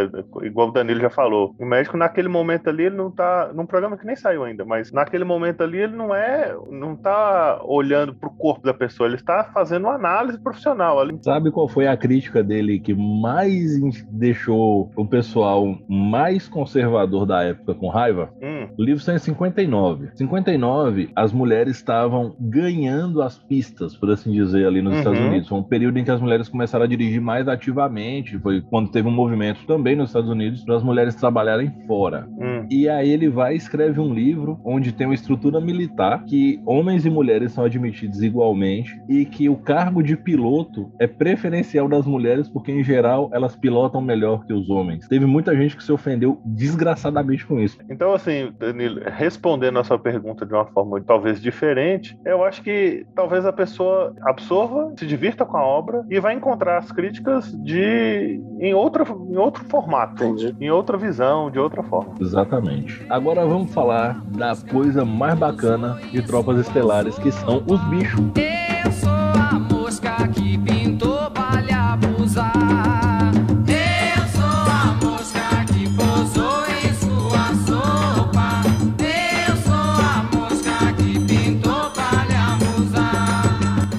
[0.57, 3.95] igual o Danilo já falou, o médico naquele momento ali, ele não tá, num programa
[3.95, 8.31] que nem saiu ainda, mas naquele momento ali ele não é, não tá olhando pro
[8.31, 11.15] corpo da pessoa, ele está fazendo uma análise profissional ali.
[11.21, 17.75] Sabe qual foi a crítica dele que mais deixou o pessoal mais conservador da época
[17.75, 18.31] com raiva?
[18.41, 20.09] Hum, O livro saiu em 59.
[20.15, 24.99] 59, as mulheres estavam ganhando as pistas, por assim dizer, ali nos Uhum.
[24.99, 25.49] Estados Unidos.
[25.49, 28.39] Foi um período em que as mulheres começaram a dirigir mais ativamente.
[28.39, 32.27] Foi quando teve um movimento também nos Estados Unidos para as mulheres trabalharem fora.
[32.38, 32.65] hum.
[32.69, 37.05] E aí ele vai e escreve um livro onde tem uma estrutura militar que homens
[37.05, 42.49] e mulheres são admitidos igualmente e que o cargo de piloto é preferencial das mulheres
[42.49, 45.07] porque em geral elas pilotam melhor que os homens.
[45.07, 47.77] Teve muita gente que se ofendeu desgraçadamente com isso.
[47.89, 53.05] Então, assim, Danilo, respondendo a sua pergunta de uma forma talvez diferente, eu acho que
[53.15, 58.41] talvez a pessoa absorva, se divirta com a obra e vai encontrar as críticas de
[58.60, 60.23] em, outra, em outro formato,
[60.60, 62.13] Em outra visão, de outra forma.
[62.19, 63.06] Exatamente.
[63.10, 68.19] Agora vamos falar da coisa mais bacana de Tropas Estelares, que são os bichos.
[68.36, 73.32] Eu sou a mosca que pintou pra lhe abusar.
[73.67, 78.62] Eu sou a mosca que pousou em sua sopa.
[79.00, 83.89] Eu sou a mosca que pintou pra lhe abusar.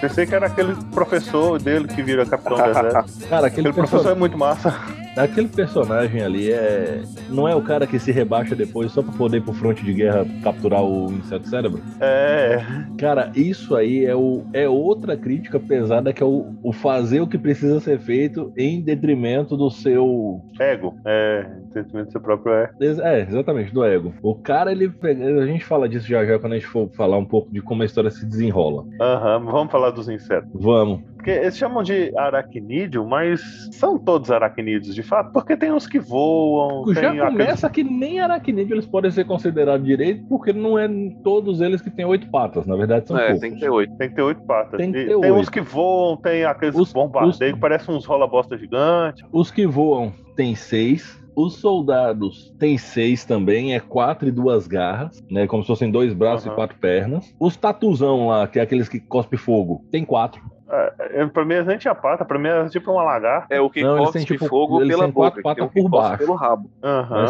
[0.00, 2.82] Pensei que era aquele professor dele que vira Capitão Deserto.
[3.28, 4.74] Cara, aquele, Aquele professor é perso- muito massa.
[5.16, 7.02] Aquele personagem ali é.
[7.28, 9.92] Não é o cara que se rebaixa depois só pra poder ir pro fronte de
[9.92, 11.80] guerra capturar o inseto cérebro?
[12.00, 12.64] É,
[12.98, 17.26] Cara, isso aí é, o, é outra crítica pesada que é o, o fazer o
[17.26, 20.40] que precisa ser feito em detrimento do seu.
[20.60, 20.94] ego.
[21.04, 22.70] É, entendimento do seu próprio é.
[22.80, 24.14] É, exatamente, do ego.
[24.22, 24.92] O cara, ele.
[25.02, 27.82] A gente fala disso já já quando a gente for falar um pouco de como
[27.82, 28.84] a história se desenrola.
[29.00, 30.50] Aham, vamos falar dos insetos.
[30.54, 31.00] Vamos.
[31.22, 36.00] Porque eles chamam de aracnídeo, mas são todos aracnídeos de fato, porque tem uns que
[36.00, 40.88] voam, Já tem começa que nem aracnídeo eles podem ser considerados direito, porque não é
[41.22, 43.40] todos eles que têm oito patas, na verdade são É, poucos.
[43.40, 43.96] tem que ter oito.
[43.96, 44.78] Tem que ter oito patas.
[44.78, 45.52] Tem que ter tem uns oito.
[45.52, 49.24] que voam, tem aqueles Os- bombardeios os- que parecem uns rola-bosta gigantes.
[49.32, 51.21] Os que voam tem seis.
[51.34, 55.46] Os soldados tem seis também, é quatro e duas garras, né?
[55.46, 56.52] Como se fossem dois braços Aham.
[56.52, 57.34] e quatro pernas.
[57.40, 60.40] Os tatuzão lá, que é aqueles que cospe fogo, tem quatro.
[60.74, 63.54] É, pra mim, eles nem tinha pata, pra mim era tipo uma lagarta.
[63.54, 65.64] É o que Não, cospe têm, tipo, fogo pela têm quatro boca, que tem patas
[65.66, 66.18] o que por cospe baixo.
[66.18, 66.70] pelo rabo,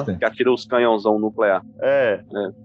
[0.07, 0.17] tem.
[0.17, 1.61] que atira os canhãozão nuclear.
[1.81, 2.21] É.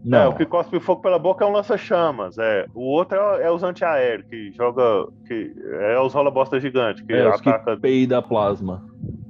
[0.05, 2.37] Não, É, o que cospe fogo pela boca é um lança-chamas.
[2.37, 2.67] É.
[2.75, 5.07] O outro é, é os antiaéreos, que joga.
[5.27, 7.77] que É os rola-bosta gigantes, que é os que ataca.
[7.77, 8.85] peida plasma.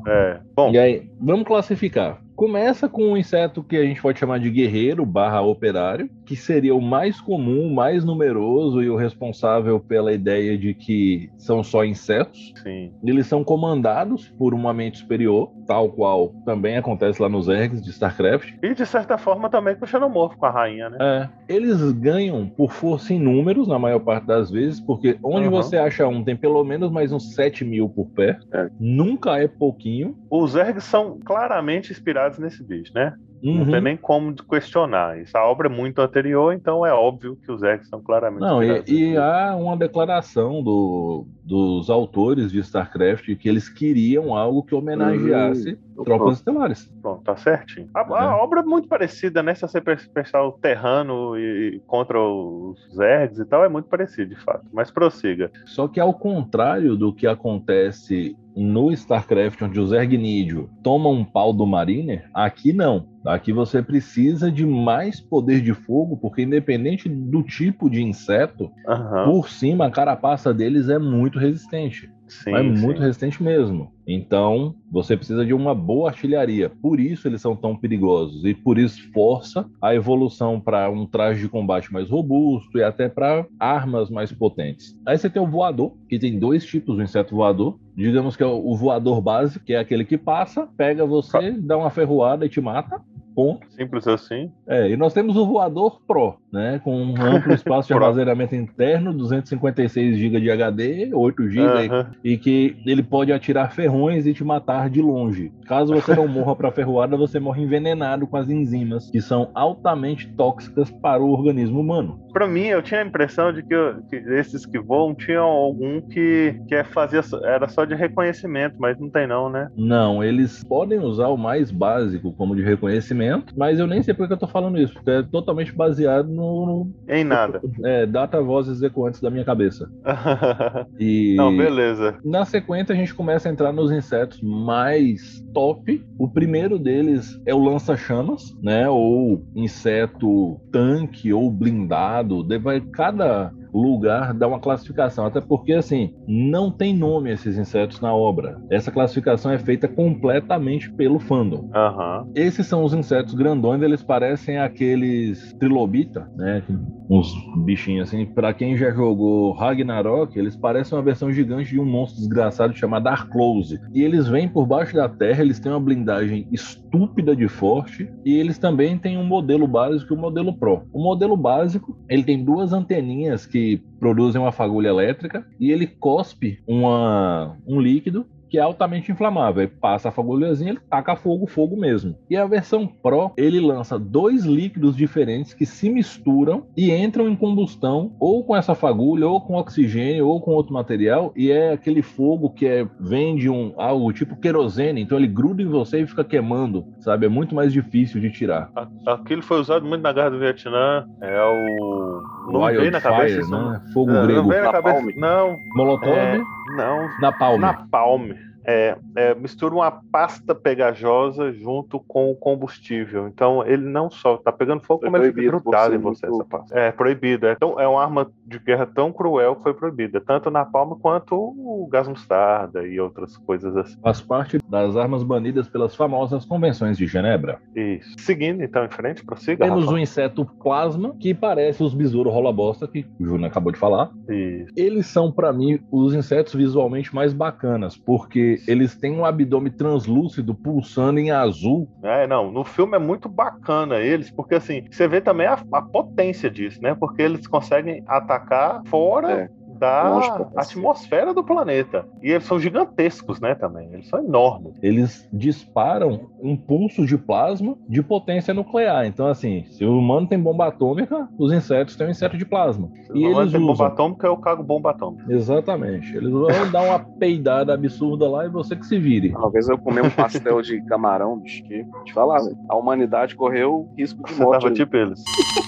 [0.08, 0.40] É.
[0.56, 2.22] Bom, E aí, vamos classificar.
[2.36, 6.76] Começa com um inseto que a gente pode chamar de guerreiro barra operário, que seria
[6.76, 11.86] o mais comum, o mais numeroso e o responsável pela ideia de que são só
[11.86, 12.54] insetos.
[12.62, 12.92] sim.
[13.04, 17.90] Eles são comandados por uma mente superior, tal qual também acontece lá nos ergs de
[17.92, 18.54] StarCraft.
[18.62, 20.98] E de certa forma também com o xenomorfo, com a rainha, né?
[21.00, 25.52] É, eles ganham por força em números, na maior parte das vezes, porque onde Uhum.
[25.52, 28.38] você acha um tem pelo menos mais uns 7 mil por pé.
[28.52, 28.70] É.
[28.80, 30.18] Nunca é pouquinho.
[30.30, 33.14] Os ergs são claramente inspirados nesse bicho, né?
[33.42, 33.72] Não Uhum.
[33.72, 35.20] tem nem como questionar.
[35.20, 38.84] Essa obra é muito anterior, então é óbvio que os ergs são claramente Não, e,
[38.88, 45.78] e há uma declaração do- dos autores de StarCraft que eles queriam algo que homenageasse
[46.04, 46.90] Tropas Estelares.
[47.02, 47.90] Pronto, tá certinho.
[47.94, 48.28] A, a É.
[48.28, 49.56] obra é muito parecida, né?
[49.56, 54.42] Se você pensar o Terrano e, contra os Zergs e tal, é muito parecido, de
[54.44, 54.66] fato.
[54.72, 55.52] Mas prossiga.
[55.66, 61.54] Só que ao contrário do que acontece no StarCraft, onde o Zergnídio toma um pau
[61.54, 63.08] do Mariner, aqui não.
[63.26, 69.26] Aqui você precisa de mais poder de fogo, porque independente do tipo de inseto, Aham.
[69.26, 72.10] por cima a carapaça deles é muito resistente.
[72.28, 72.82] Sim, é sim.
[72.82, 73.92] muito resistente mesmo.
[74.08, 76.70] Então, você precisa de uma boa artilharia.
[76.70, 81.42] Por isso eles são tão perigosos e por isso força a evolução para um traje
[81.42, 84.98] de combate mais robusto e até para armas mais potentes.
[85.06, 87.78] Aí você tem o voador, que tem dois tipos do inseto voador.
[87.96, 91.90] Digamos que é o voador básico, que é aquele que passa, pega você, dá uma
[91.90, 93.02] ferroada e te mata.
[93.36, 93.72] Ponto.
[93.72, 94.52] Simples assim.
[94.66, 96.80] É, e nós temos o voador Pro, né?
[96.80, 102.12] Com um amplo espaço de armazenamento interno, 256 GB de HD, 8 GB Aham.
[102.24, 105.52] e que ele pode atirar ferrões e te matar de longe.
[105.68, 110.28] Caso você não morra para ferroada, você morre envenenado com as enzimas, que são altamente
[110.38, 112.20] tóxicas para o organismo humano.
[112.32, 116.00] Pra mim, eu tinha a impressão de que, eu- que esses que voam tinham algum
[116.02, 119.68] que, que é fazia, era só de reconhecimento, mas não tem não, né?
[119.76, 124.28] Não, eles podem usar o mais básico como de reconhecimento, mas eu nem sei por
[124.28, 127.60] que eu tô falando isso, porque é totalmente baseado no, no Em nada.
[127.84, 129.90] é, data vozes ecoantes da minha cabeça.
[131.00, 132.18] E não, beleza.
[132.24, 136.04] Na sequência, a gente começa a entrar nos insetos mais top.
[136.18, 138.90] O primeiro deles é o lança-chamas, né?
[138.90, 142.46] Ou inseto tanque ou blindado.
[142.94, 148.62] Cada lugar dá uma classificação, até porque assim não tem nome esses insetos na obra.
[148.70, 151.70] Essa classificação é feita completamente pelo fandom.
[151.74, 152.28] Aham.
[152.36, 156.64] Esses são os insetos grandões, eles parecem aqueles trilobita, né?
[157.10, 157.32] Uns
[157.64, 158.26] bichinhos assim.
[158.26, 163.08] Pra quem já jogou Ragnarok, eles parecem uma versão gigante de um monstro desgraçado chamado
[163.08, 163.80] Arclose.
[163.94, 168.38] E eles vêm por baixo da terra, eles têm uma blindagem estúpida de forte e
[168.38, 170.84] eles também têm um modelo básico e um modelo Pro.
[170.94, 173.57] O modelo básico, ele tem duas anteninhas que
[174.00, 179.62] produzem uma fagulha elétrica e ele cospe uma, um líquido que é altamente inflamável.
[179.62, 182.16] Aí passa a fagulhazinha, ele taca fogo, fogo mesmo.
[182.30, 187.36] E a versão Pro, ele lança dois líquidos diferentes que se misturam e entram em
[187.36, 192.02] combustão ou com essa fagulha, ou com oxigênio, ou com outro material, e é aquele
[192.02, 196.08] fogo que é, vem de um algo tipo querosene, então ele gruda em você e
[196.08, 197.26] fica queimando, sabe?
[197.26, 198.70] É muito mais difícil de tirar.
[199.06, 201.06] Aquilo foi usado muito na Guerra do Vietnã.
[201.22, 202.22] É o.
[202.52, 203.52] Não veio na cabeça isso.
[203.52, 203.82] né?
[203.94, 204.42] Fogo Não, grego.
[204.42, 205.04] não veio na cabeça.
[205.18, 206.42] Não, Molotov, É.
[206.76, 207.10] não.
[207.20, 207.60] Napalm.
[207.60, 208.47] Napalm.
[208.68, 213.28] É, é, mistura uma pasta pegajosa junto com o combustível.
[213.28, 216.42] Então ele não só tá pegando fogo, Foi como ele fica grudado em você, muito-
[216.42, 216.78] essa pasta.
[216.78, 217.48] É proibido.
[217.48, 220.20] É, então, é uma arma de guerra tão cruel que foi proibida.
[220.20, 223.98] Tanto na palma quanto o gás mostarda e outras coisas assim.
[224.02, 227.60] Faz parte das armas banidas pelas famosas convenções de Genebra.
[227.76, 228.16] Isso.
[228.20, 229.64] Seguindo então em frente, prossiga.
[229.64, 229.96] Temos Rafa.
[229.96, 234.12] o inseto plasma, que parece os besouros rola bosta, que o Júnior acabou de falar.
[234.30, 234.74] Isso.
[234.76, 240.56] Eles são, pra mim, os insetos visualmente mais bacanas, porque eles têm um abdômen translúcido
[240.56, 241.88] pulsando em azul.
[242.02, 245.82] É, não, no filme é muito bacana eles, porque assim, você vê também a, a
[245.82, 246.96] potência disso, né?
[246.96, 250.52] Porque eles conseguem atacar fora É, da cacete.
[250.56, 252.04] atmosfera do planeta.
[252.22, 253.94] E eles são gigantescos, né, também.
[253.94, 254.74] Eles são enormes.
[254.82, 259.06] Eles disparam um pulso de plasma de potência nuclear.
[259.06, 262.90] Então, assim, se o humano tem bomba atômica, os insetos têm um inseto de plasma.
[263.14, 263.86] E Não eles tem bomba usam.
[263.88, 265.26] atômica, eu cago bomba atômica.
[265.34, 266.16] Exatamente.
[266.16, 269.30] Eles vão dar uma peidada absurda lá e você que se vire.
[269.36, 272.40] Uma vez eu comi um pastel de camarão, bicho, que te falar.
[272.70, 274.62] A humanidade correu risco de Você morte.
[274.62, 275.24] tava tipo eles.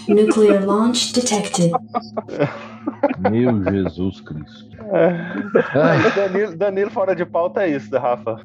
[0.08, 1.72] Nuclear launch detected.
[3.30, 4.70] Meu Jesus Cristo.
[4.92, 6.16] É.
[6.16, 8.38] Danilo, Danilo fora de pauta é isso, Rafa.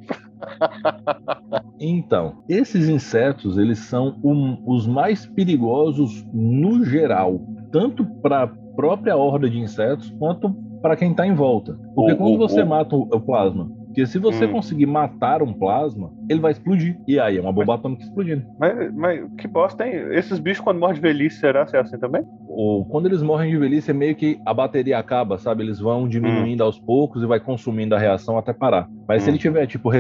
[1.80, 7.40] Então, esses insetos, eles são um- os mais perigosos no geral,
[7.72, 11.78] tanto para a própria horda de insetos quanto para quem está em volta.
[11.94, 14.52] Porque O- quando o- você o- mata o, plasma, porque se você Hum.
[14.52, 16.98] conseguir matar um plasma, ele vai explodir.
[17.06, 18.42] E aí é uma bomba atômica explodindo.
[18.58, 19.94] Mas, mas que bosta, hein?
[20.10, 22.22] Esses bichos, quando morrem de velhice, será que é assim também?
[22.56, 25.62] Ou quando eles morrem de velhice, é meio que a bateria acaba, sabe?
[25.64, 28.86] Eles vão diminuindo aos poucos e vai consumindo a reação até parar.
[29.08, 29.32] Mas se Hum.
[29.32, 29.90] ele tiver, tipo,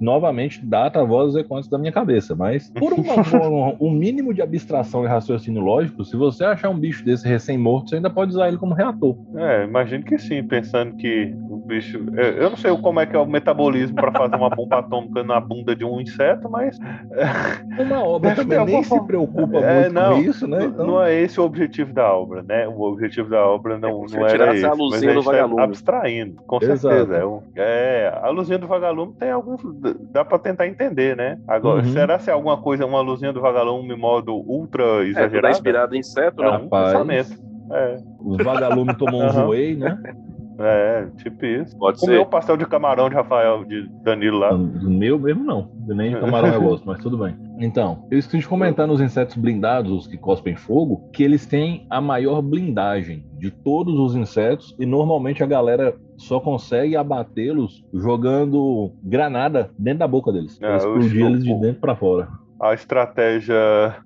[0.00, 2.34] novamente, data vozes econtes da minha cabeça.
[2.34, 3.14] Mas por uma-
[3.80, 7.90] um, um mínimo de abstração e raciocínio lógico, se você achar um bicho desse recém-morto,
[7.90, 9.16] você ainda pode usar ele como reator.
[9.36, 11.98] É, imagino que sim, pensando que o bicho.
[12.16, 15.40] Eu não sei como é que é o metabolismo para fazer uma bomba atômica na
[15.40, 16.78] bunda de um inseto, mas
[17.78, 20.64] Uma obra Deve também nem se preocupa É, muito não, com isso, né?
[20.64, 22.68] Então, não é esse o objetivo objetivo da obra, né?
[22.68, 24.64] O objetivo da obra não, É não era esse.
[24.64, 25.62] a mas luzinha a do gente tá vagalume.
[25.62, 26.78] abstraindo, com Exato.
[26.94, 27.16] certeza.
[27.16, 29.56] É, um- é, a luzinha do vagalume tem algum.
[30.12, 31.38] dá pra tentar entender, né?
[31.48, 31.92] Agora, Uhum.
[31.92, 35.48] será se é alguma coisa, uma luzinha do vagalume em modo ultra É, exagerado?
[35.54, 36.92] inspirado em inseto, É um Rapaz.
[36.92, 37.48] pensamento.
[37.70, 39.98] É, O vagalume tomou um voei, né?
[40.58, 41.76] É, tipo isso.
[41.78, 42.30] Pode Comeu o ser.
[42.30, 44.50] pastel de camarão de Rafael, de Danilo lá.
[44.52, 45.70] Do meu mesmo não.
[45.86, 47.36] Nem de camarão eu gosto, mas tudo bem.
[47.60, 51.86] Então, eu esqueci de comentar nos insetos blindados, os que cospem fogo, que eles têm
[51.90, 58.92] a maior blindagem de todos os insetos e normalmente a galera só consegue abatê-los jogando
[59.02, 60.58] granada dentro da boca deles.
[60.62, 62.28] Ah, explodir o- eles de o- dentro pra fora.
[62.60, 63.54] A estratégia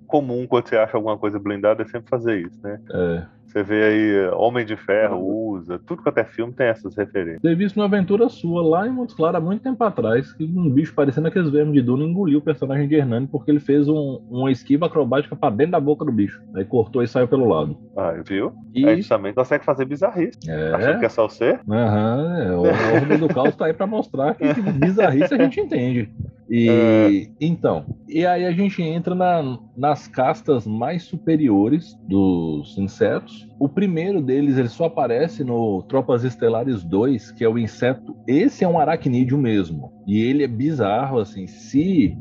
[0.07, 2.79] comum quando você acha alguma coisa blindada é sempre fazer isso, né?
[2.91, 3.23] É.
[3.53, 5.19] Você vê aí, Homem de Ferro
[5.53, 7.39] usa, tudo quanto é filme tem essas referências.
[7.39, 10.67] Ter visto uma aventura sua lá em Montes Claros há muito tempo atrás, que um
[10.71, 14.19] bicho parecendo aqueles vermes de Duna engoliu o personagem de Hernani porque ele fez um,
[14.27, 16.41] uma esquiva acrobática pra dentro da boca do bicho.
[16.55, 17.77] Aí cortou e saiu pelo lado.
[17.95, 18.51] Ah, viu?
[18.73, 18.87] E.
[18.87, 20.39] A gente também consegue fazer bizarrice.
[20.73, 21.59] Achando que É, é só você?
[21.69, 24.45] aham, é, o Ordem do Caos tá aí pra mostrar que
[24.79, 26.09] bizarrice a gente entende.
[26.55, 33.47] E então, e aí a gente entra na- nas castas mais superiores dos insetos.
[33.59, 38.15] O primeiro deles ele só aparece no Tropas Estelares 2, que é o inseto.
[38.27, 39.91] Esse é um aracnídeo mesmo.
[40.05, 41.47] E ele é bizarro, assim.
[41.47, 42.15] Se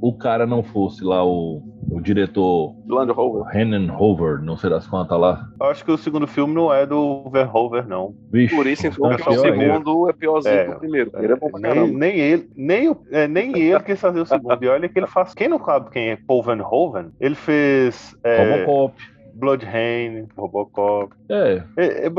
[0.00, 3.44] o cara não fosse lá o, o diretor Land Rover.
[3.52, 5.46] Renan Hover, não sei das quantas lá.
[5.60, 8.14] Eu acho que o segundo filme não é do Verhoever, não.
[8.30, 11.10] Vixe, Por isso, então, tá que o segundo é piorzinho É, que o primeiro.
[11.14, 14.62] É bom pra nem, nem ele, nem, o- é, nem ele quis fazer o segundo.
[14.62, 15.34] E olha que ele faz.
[15.34, 17.10] Quem não sabe quem é Paul Verhoeven?
[17.20, 18.94] Ele fez é, Robocop.
[19.34, 21.14] Blood Rain, Robocop.
[21.30, 22.10] É, É, é,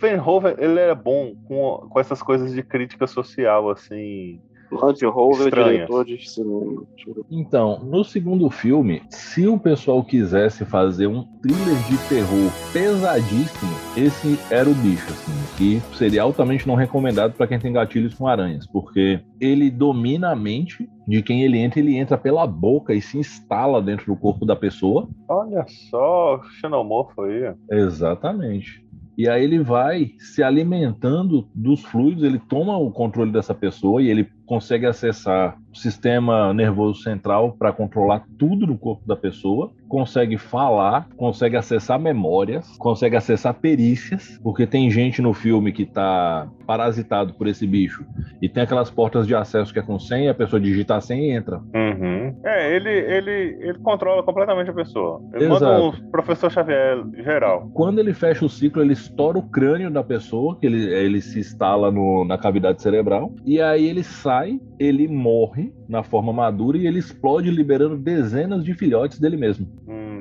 [0.00, 4.40] Verhoeven, ele era bom com, com essas coisas de crítica social, assim.
[4.72, 5.72] Land Rover, Estranhas.
[5.72, 6.82] diretor de cinema.
[7.30, 14.38] Então, no segundo filme, se o pessoal quisesse fazer um thriller de terror pesadíssimo, esse
[14.50, 18.66] era o bicho, assim, que seria altamente não recomendado para quem tem gatilhos com aranhas,
[18.66, 23.18] porque ele domina a mente de quem ele entra, ele entra pela boca e se
[23.18, 25.08] instala dentro do corpo da pessoa.
[25.28, 27.54] Olha só, xenomorfo aí.
[27.70, 28.81] Exatamente.
[29.16, 34.08] E aí ele vai se alimentando dos fluidos, ele toma o controle dessa pessoa e
[34.08, 40.38] ele consegue acessar o sistema nervoso central para controlar tudo no corpo da pessoa, consegue
[40.38, 47.34] falar, consegue acessar memórias, consegue acessar perícias, porque tem gente no filme que tá parasitado
[47.34, 48.02] por esse bicho
[48.40, 51.34] e tem aquelas portas de acesso que é com senha, a pessoa digita a senha
[51.34, 51.58] e entra.
[51.74, 52.34] Uhum.
[52.42, 55.20] É, ele, ele, ele controla completamente a pessoa.
[55.34, 55.64] Ele Exato.
[55.64, 57.68] manda um professor Xavier geral.
[57.74, 61.38] Quando ele fecha o ciclo, ele estoura o crânio da pessoa, que ele, ele se
[61.38, 66.86] instala no- na cavidade cerebral, e aí ele sai, ele morre na forma madura e
[66.86, 69.68] ele explode, liberando dezenas de filhotes dele mesmo.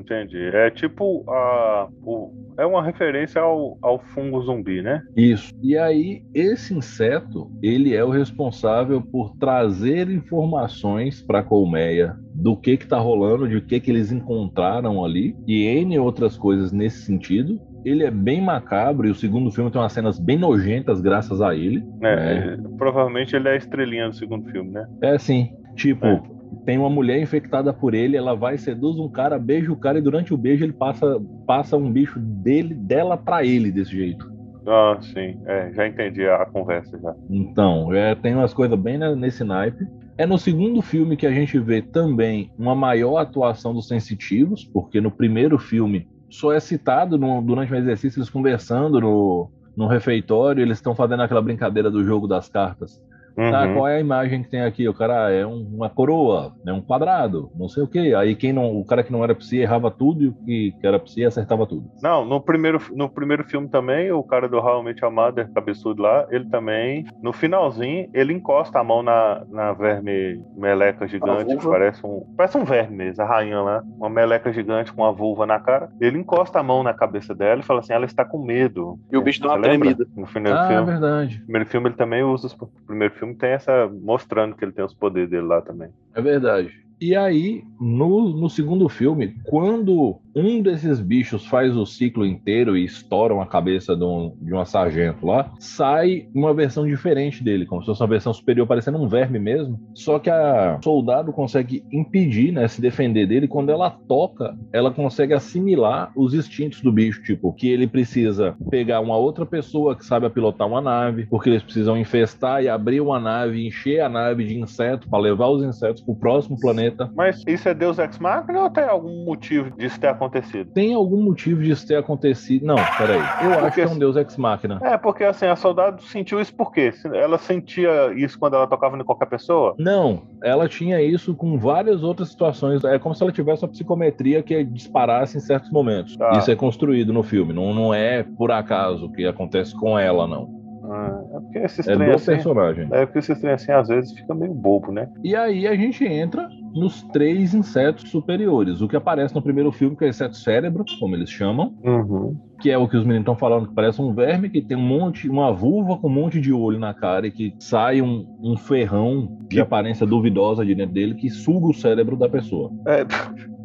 [0.02, 0.49] Entendi.
[0.54, 1.88] É tipo a.
[2.04, 5.02] O, é uma referência ao, ao fungo zumbi, né?
[5.16, 5.52] Isso.
[5.62, 12.58] E aí, esse inseto, ele é o responsável por trazer informações para a colmeia do
[12.58, 17.04] que que tá rolando, de que que eles encontraram ali, e N outras coisas nesse
[17.06, 17.60] sentido.
[17.86, 21.56] Ele é bem macabro e o segundo filme tem umas cenas bem nojentas graças a
[21.56, 21.84] ele.
[22.04, 24.86] É, Provavelmente ele é a estrelinha do segundo filme, né?
[25.02, 26.22] É assim, tipo, É.
[26.66, 30.02] tem uma mulher infectada por ele, ela vai, seduz um cara, beija o cara e
[30.02, 34.30] durante o beijo ele passa, passa um bicho dele, dela pra ele desse jeito.
[34.68, 35.39] Ah, sim.
[35.45, 37.14] É, já entendi a conversa já.
[37.30, 39.86] Então, é, tem umas coisas bem ne- nesse naipe.
[40.18, 45.02] É no segundo filme que a gente vê também uma maior atuação dos sensitivos, porque
[45.02, 50.62] no primeiro filme só é citado no- durante o exercício eles conversando no, no refeitório,
[50.62, 53.02] eles estão fazendo aquela brincadeira do jogo das cartas.
[53.38, 53.74] Ah, Uhum.
[53.74, 54.88] qual é a imagem que tem aqui?
[54.88, 58.14] O cara ah, é um- uma coroa, é um quadrado, não sei o quê.
[58.18, 60.88] Aí quem não, o cara que não era psi errava tudo e o que, que
[60.88, 61.86] era psi acertava tudo.
[62.02, 66.46] Não, no primeiro, no primeiro filme também, o cara do Your Mother, cabeçudo lá, ele
[66.50, 72.24] também, no finalzinho, ele encosta a mão na, na verme meleca gigante, que parece um,
[72.36, 75.90] parece um verme mesmo, a rainha lá, uma meleca gigante com uma vulva na cara.
[76.00, 78.98] Ele encosta a mão na cabeça dela e fala assim, ela está com medo.
[79.12, 80.06] E o bicho dá uma tremida.
[80.16, 80.86] No primeiro ah, é filme.
[80.86, 81.36] verdade.
[81.40, 82.54] No primeiro filme ele também usa os.
[82.54, 83.88] O primeiro filme tem essa.
[83.88, 85.90] mostrando que ele tem os poderes dele lá também.
[86.14, 86.72] É verdade.
[87.00, 92.86] E aí, no, no segundo filme, quando um desses bichos faz o ciclo inteiro e
[92.86, 97.82] estouram a cabeça de, um, de uma sargento lá, sai uma versão diferente dele, como
[97.82, 99.80] se fosse uma versão superior, parecendo um verme mesmo.
[99.94, 103.48] Só que a soldado consegue impedir, né, se defender dele.
[103.48, 109.00] Quando ela toca, ela consegue assimilar os instintos do bicho, tipo, que ele precisa pegar
[109.00, 113.20] uma outra pessoa que saiba pilotar uma nave, porque eles precisam infestar e abrir uma
[113.20, 117.10] nave, encher a nave de inseto para levar os insetos para o próximo planeta planeta.
[117.16, 120.72] Mas isso é Deus Ex Machina ou tem algum motivo disso ter acontecido?
[120.72, 122.66] Tem algum motivo disso ter acontecido?
[122.66, 123.22] Não, peraí.
[123.44, 124.80] Eu acho que é um Deus Ex Machina.
[124.84, 126.92] É, porque assim, a soldado sentiu isso por quê?
[127.14, 129.76] Ela sentia isso quando ela tocava em qualquer pessoa?
[129.78, 132.84] Não, ela tinha isso com várias outras situações.
[132.84, 136.16] É como se ela tivesse uma psicometria que disparasse em certos momentos.
[136.18, 136.32] Tá.
[136.38, 137.54] Isso é construído no filme.
[137.54, 140.62] Não, não é por acaso que acontece com ela, não.
[140.84, 142.26] Ah, é porque esses É trem do assim.
[142.34, 142.88] personagem.
[142.92, 145.10] É porque esses trem assim às vezes fica meio bobo, né?
[145.24, 148.82] E aí a gente entra nos três insetos superiores.
[148.82, 152.38] O que aparece no primeiro filme, que é o inseto cérebro, como eles chamam, Uhum.
[152.60, 154.82] que é o que os meninos estão falando, que parece um verme que tem um
[154.82, 158.56] monte, uma vulva com um monte de olho na cara e que sai um, um
[158.56, 162.72] ferrão de aparência duvidosa de dentro dele que suga o cérebro da pessoa.
[162.88, 163.06] É,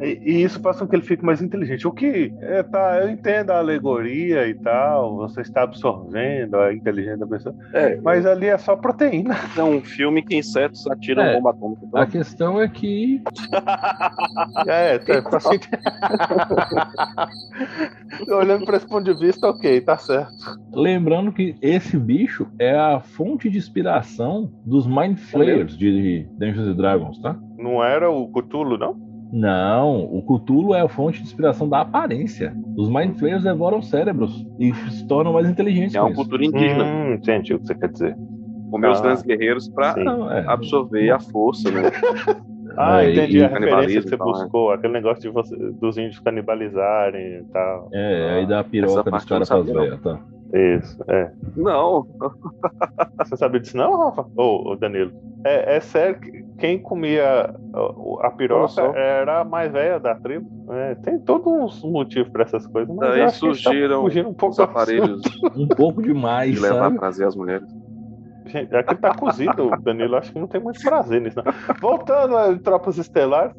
[0.05, 1.87] e, e isso faz com que ele fique mais inteligente.
[1.87, 7.17] O que é, tá, eu entendo a alegoria e tal, você está absorvendo a inteligência
[7.17, 9.35] da pessoa, É, mas ali é só proteína.
[9.57, 11.35] é um filme que insetos atiram É.
[11.35, 11.81] bomba atômica.
[11.85, 12.96] Então, A questão é que
[14.67, 15.59] É, tá, tá assim.
[18.31, 20.33] Olhando para esse ponto de vista, ok, tá certo.
[20.73, 26.75] Lembrando que esse bicho é a fonte de inspiração dos Mind Flayers de Dungeons and
[26.75, 27.37] Dragons, tá?
[27.57, 28.95] Não era o Cthulhu, não?
[29.31, 32.55] Não, o Cthulhu é a fonte de inspiração da aparência.
[32.77, 36.83] Os Mind Flayers devoram cérebros e se tornam mais inteligentes é uma cultura indígena.
[36.85, 38.15] Hum, entendi o que você quer dizer.
[38.71, 39.03] Comer os Ah.
[39.03, 39.69] grandes guerreiros.
[39.97, 40.45] Não, é.
[40.47, 41.91] absorver a força, né?
[42.77, 44.33] Ah, É, entendi e- a referência que você tal, né?
[44.43, 47.89] buscou, aquele negócio de você, dos índios canibalizarem e tal.
[47.93, 50.21] É, aí dá a piroca dos caras pras velhas, tá?
[50.53, 51.33] Isso, é.
[51.55, 52.07] Não,
[53.19, 54.27] Você sabia disso não, Rafa?
[54.35, 55.11] Ô, ô, Danilo.
[55.45, 57.53] É, é sério que quem comia
[58.21, 60.45] a piroca era a mais velha da tribo.
[60.69, 64.33] É, tem todos uns motivos pra essas coisas, mas Daí a tá surgiram fugindo um
[64.33, 65.21] pouco os aparelhos
[65.55, 66.99] Um pouco demais, de levar sabe?
[66.99, 67.67] trazer as mulheres.
[68.47, 70.15] Gente, aqui tá cozido, Danilo.
[70.15, 71.37] Acho que não tem muito prazer nisso.
[71.43, 71.53] Não.
[71.79, 73.53] Voltando a Tropas Estelares.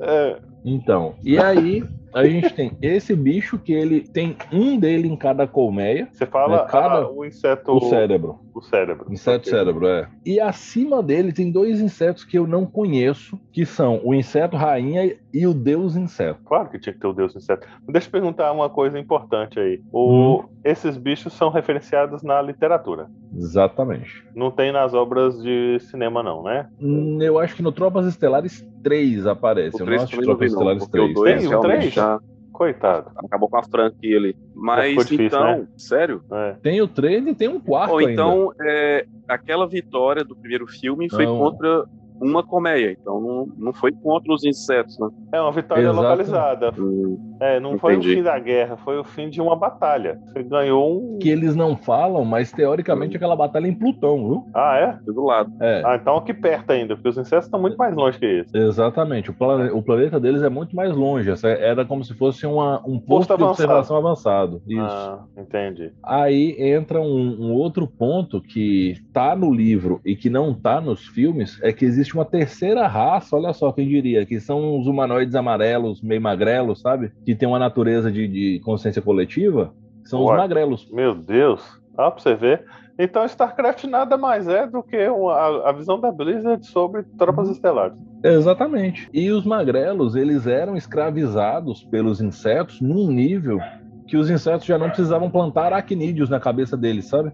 [0.00, 1.84] é, Então, e aí
[2.14, 6.62] a gente tem esse bicho que ele tem um dele em cada colmeia, você fala
[6.62, 7.72] É, cada- ah, o inseto.
[7.72, 8.38] o cérebro.
[8.54, 9.12] O cérebro.
[9.12, 9.52] Inseto Ok.
[9.52, 10.08] cérebro, é.
[10.24, 15.16] E acima dele tem dois insetos que eu não conheço, que são o inseto rainha
[15.34, 16.40] e o deus inseto.
[16.44, 17.66] Claro que tinha que ter o Deus inseto.
[17.88, 19.82] Deixa eu perguntar uma coisa importante aí.
[19.92, 20.44] O- Hum.
[20.64, 23.08] Esses bichos são referenciados na literatura.
[23.36, 24.24] Exatamente.
[24.34, 26.68] Não tem nas obras de cinema, não, né?
[26.80, 29.76] Hum, Eu acho que no Tropas Estelares 3 aparece.
[29.76, 30.58] O Eu não 3 acho também não vi, Tropas não.
[30.72, 31.14] Estelares Porque o 3.
[31.14, 31.94] 2 Tem o realmente três?
[31.94, 32.20] já
[32.52, 33.10] Coitado.
[33.16, 34.36] acabou com a franquia ali.
[34.54, 35.66] Mas ficou difícil, então, né?
[35.76, 36.22] sério?
[36.32, 36.52] É.
[36.62, 38.12] Tem o 3 e tem um quarto Ou ainda.
[38.12, 41.36] então, é, aquela vitória do primeiro filme foi Não.
[41.36, 41.84] contra
[42.20, 42.92] uma colmeia.
[43.00, 45.08] Então não, não foi contra os insetos, né?
[45.32, 45.96] É uma vitória Exato.
[46.00, 46.72] localizada.
[46.78, 48.14] Hum, É, não foi o Entendi.
[48.16, 50.18] fim da guerra, foi o fim de uma batalha.
[50.26, 51.18] Você ganhou um.
[51.18, 54.44] Que eles não falam, mas teoricamente aquela batalha é em Plutão, viu?
[54.54, 55.10] Ah, é?
[55.12, 55.52] do lado.
[55.60, 55.82] É.
[55.84, 58.56] Ah, então aqui perto ainda, porque os insetos estão muito mais longe que esse.
[58.56, 59.30] Exatamente.
[59.30, 61.30] O, plane- o planeta deles é muito mais longe.
[61.30, 63.50] Essa era como se fosse uma- um posto, de avançado.
[63.50, 64.62] observação avançado.
[64.66, 64.80] Isso.
[64.80, 65.92] Ah, entendi.
[66.02, 71.06] Aí entra um, um outro ponto que tá no livro e que não tá nos
[71.08, 75.34] filmes, é que existe uma terceira raça, olha só quem diria, que são os humanoides
[75.34, 77.12] amarelos, meio magrelos, sabe?
[77.24, 79.72] Que tem uma natureza de, de consciência coletiva,
[80.04, 80.32] são Ué.
[80.32, 80.90] os magrelos.
[80.90, 81.62] Meu Deus.
[81.96, 82.64] Ah, pra você ver.
[82.98, 87.96] Então, StarCraft nada mais é do que uma- a, visão da Blizzard sobre tropas estelares.
[88.22, 89.08] Exatamente.
[89.12, 93.58] E os magrelos, eles eram escravizados pelos insetos num nível
[94.06, 97.32] que os insetos já não precisavam plantar aracnídeos na cabeça deles, sabe?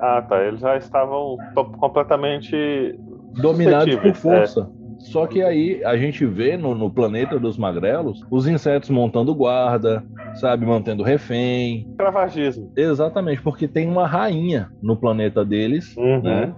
[0.00, 0.42] Ah, tá.
[0.44, 1.36] Eles já estavam
[1.78, 2.98] completamente
[3.34, 4.70] dominados por suscetíveis, força.
[4.98, 10.04] Só que aí a gente vê no, no planeta dos magrelos os insetos montando guarda,
[10.34, 11.88] sabe, mantendo refém.
[11.92, 11.96] É.
[11.96, 12.72] Cravagismo.
[12.76, 16.20] Exatamente, porque tem uma rainha no planeta deles, Uhum.
[16.22, 16.52] né?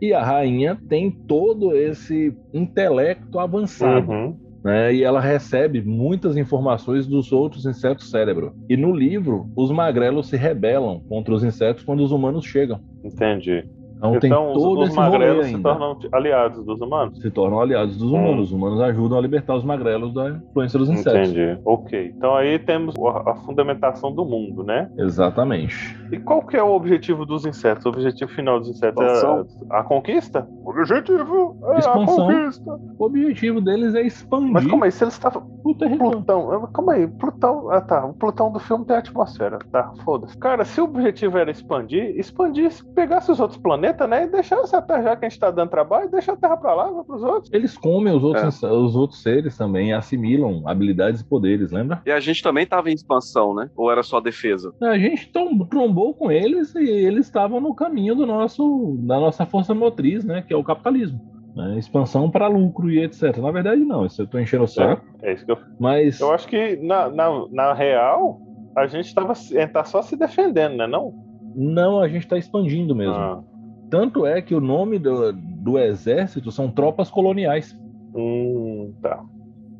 [0.00, 4.36] E a rainha tem todo esse intelecto avançado, Uhum.
[4.62, 4.94] né?
[4.94, 8.52] E ela recebe muitas informações dos outros insetos cérebro.
[8.68, 12.78] E no livro, os magrelos se rebelam contra os insetos quando os humanos chegam.
[13.02, 13.64] Entendi.
[13.96, 17.18] Então, tem Então, os, todo os magrelos se tornam aliados dos humanos?
[17.20, 18.46] se tornam aliados dos humanos.
[18.48, 21.30] Os humanos ajudam a libertar os magrelos da influência dos insetos.
[21.30, 21.58] Entendi.
[21.64, 22.12] Ok.
[22.16, 22.94] Então aí temos
[23.26, 24.90] a fundamentação do mundo, né?
[24.98, 25.96] Exatamente.
[26.12, 27.84] E qual que é o objetivo dos insetos?
[27.86, 29.46] O objetivo final dos insetos Expansão.
[29.70, 30.46] é a, a conquista?
[30.64, 32.28] O objetivo é Expansão.
[32.28, 32.80] a conquista.
[32.98, 34.92] O objetivo deles é expandir Mas como aí?
[34.92, 35.46] Se eles estavam.
[35.64, 36.12] o território.
[36.16, 36.52] Plutão.
[36.52, 37.06] ah, Calma aí.
[37.06, 37.70] Plutão.
[37.70, 38.04] Ah tá.
[38.06, 39.58] O Plutão do filme tem atmosfera.
[39.70, 40.36] Tá, foda-se.
[40.38, 44.24] Cara, se o objetivo era expandir, expandir, se pegasse os outros planetas, né?
[44.24, 46.74] E deixasse a Terra, já que a gente tá dando trabalho, deixa a Terra pra
[46.74, 47.52] lá, vai pros outros.
[47.52, 48.70] Eles comem os outros, É.
[48.70, 52.00] os outros seres também assimilam habilidades e poderes, lembra?
[52.06, 53.70] E a gente também estava em expansão, né?
[53.76, 54.72] Ou era só defesa?
[54.82, 55.66] A gente tom-
[55.96, 60.42] trombou com eles e eles estavam no caminho do nosso, da nossa força motriz, né?
[60.42, 61.18] Que é o capitalismo.
[61.54, 61.78] né?
[61.78, 63.38] Expansão para lucro e etc.
[63.38, 65.02] Na verdade, não, isso eu tô enchendo o saco.
[65.22, 65.58] É isso que eu.
[65.80, 68.38] Mas Eu acho que na, na, na real,
[68.76, 70.86] a gente tava, é, tá só se defendendo, né?
[70.86, 71.14] Não?
[71.54, 73.14] não, a gente tá expandindo mesmo.
[73.14, 73.42] Ah,
[73.88, 77.74] Tanto é que o nome do, do exército são tropas coloniais.
[78.14, 79.22] hum, tá.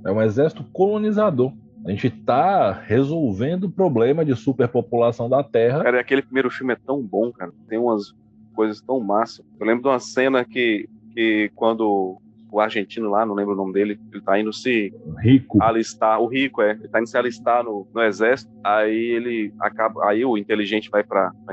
[0.06, 1.52] É um exército colonizador.
[1.86, 5.84] A gente tá resolvendo o problema de superpopulação da Terra.
[5.84, 7.52] Cara, aquele primeiro filme é tão bom, cara.
[7.68, 8.12] Tem umas
[8.54, 9.44] coisas tão massa.
[9.60, 12.20] Eu lembro de uma cena que, que quando
[12.50, 15.62] o argentino lá, não lembro o nome dele, ele tá indo se Rico.
[15.62, 20.08] alistar, o rico é, ele tá indo se alistar no, no exército, aí ele acaba,
[20.08, 21.02] aí o inteligente vai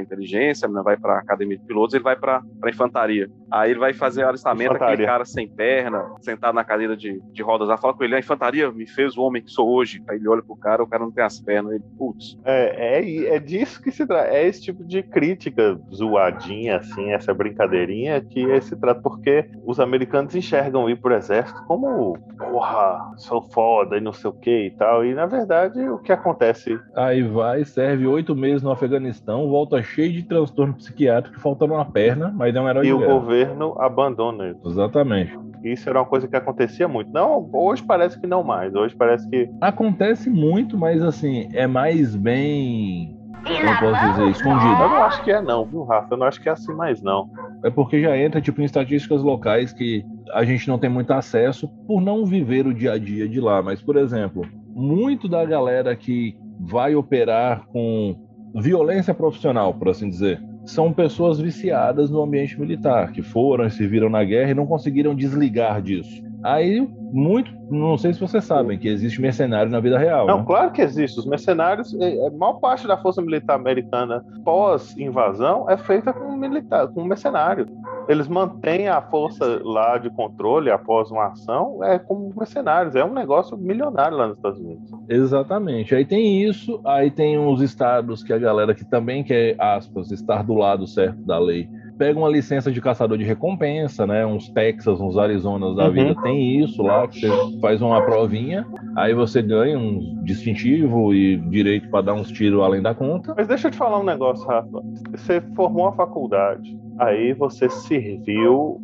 [0.01, 3.29] inteligência, a menina vai pra academia de pilotos, ele vai pra, pra infantaria.
[3.51, 5.05] Aí ele vai fazer o alistamento, aquele Infantaria.
[5.05, 8.71] cara sem perna, sentado na cadeira de, de rodas lá, fala com ele, a infantaria
[8.71, 10.01] me fez o homem que sou hoje.
[10.09, 13.35] Aí ele olha pro cara, o cara não tem as pernas, ele, putz, É, é,
[13.35, 14.29] é disso que se trata.
[14.29, 20.35] É esse tipo de crítica zoadinha, assim, essa brincadeirinha que se trata, porque os americanos
[20.35, 25.05] enxergam ir pro exército como, porra, sou foda e não sei o que e tal.
[25.05, 26.79] E na verdade, o que acontece.
[26.95, 32.31] Aí vai, serve oito meses no Afeganistão, volta cheio de transtorno psiquiátrico, faltando uma perna,
[32.35, 33.13] mas é um herói E o guerra.
[33.13, 34.57] governo abandona ele.
[34.65, 35.37] Exatamente.
[35.63, 37.11] Isso era uma coisa que acontecia muito.
[37.11, 38.75] Não, hoje parece que não mais.
[38.75, 39.49] Hoje parece que.
[39.61, 43.17] Acontece muito, mas assim, é mais bem.
[43.43, 44.21] Como eu posso dizer?
[44.21, 44.65] Eu Escondido.
[44.65, 46.13] não acho que é, não, viu, Rafa?
[46.13, 47.29] Eu não acho que é assim mais, não.
[47.63, 51.67] É porque já entra tipo em estatísticas locais que a gente não tem muito acesso
[51.85, 53.61] por não viver o dia a dia de lá.
[53.61, 58.15] Mas, por exemplo, muito da galera que vai operar com
[58.55, 63.85] violência profissional, por assim dizer, são pessoas viciadas no ambiente militar, que foram e se
[63.85, 66.23] viram na guerra e não conseguiram desligar disso.
[66.43, 70.27] Aí, muito, não sei se vocês sabem que existe mercenário na vida real.
[70.27, 70.43] Não, né?
[70.45, 71.19] claro que existe.
[71.19, 76.87] Os mercenários, é, a maior parte da força militar americana pós-invasão é feita com militar,
[76.89, 77.67] com mercenário.
[78.09, 82.95] Eles mantêm a força lá de controle após uma ação é como mercenários.
[82.95, 84.91] É um negócio milionário lá nos Estados Unidos.
[85.07, 85.95] Exatamente.
[85.95, 90.43] Aí tem isso, aí tem uns estados que a galera que também quer, aspas, estar
[90.43, 94.25] do lado certo da lei, pega uma licença de caçador de recompensa, né?
[94.25, 95.91] Uns Texas, uns Arizonas da Uhum.
[95.91, 98.65] vida, tem isso lá, que você faz uma provinha,
[98.95, 103.33] aí você ganha um distintivo e direito para dar uns tiros além da conta.
[103.35, 104.81] Mas deixa eu te falar um negócio, Rafa.
[105.11, 108.79] Você formou a faculdade, aí você serviu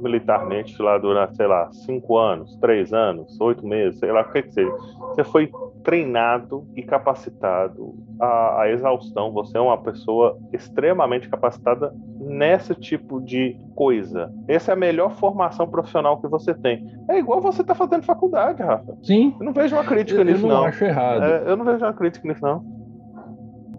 [0.00, 4.42] militarmente lá durante, sei lá, cinco anos, três anos, oito meses, sei lá o que
[4.42, 4.72] que seja.
[5.14, 5.50] Você foi
[5.82, 9.32] treinado e capacitado à, à exaustão.
[9.32, 14.32] Você é uma pessoa extremamente capacitada nesse tipo de coisa.
[14.48, 16.84] Essa é a melhor formação profissional que você tem.
[17.10, 18.96] É igual você tá fazendo faculdade, Rafa.
[19.02, 20.64] Sim, Eu não vejo uma crítica eu nisso, não, não.
[20.64, 21.22] acho errado.
[21.24, 22.64] É, eu não vejo uma crítica nisso, não.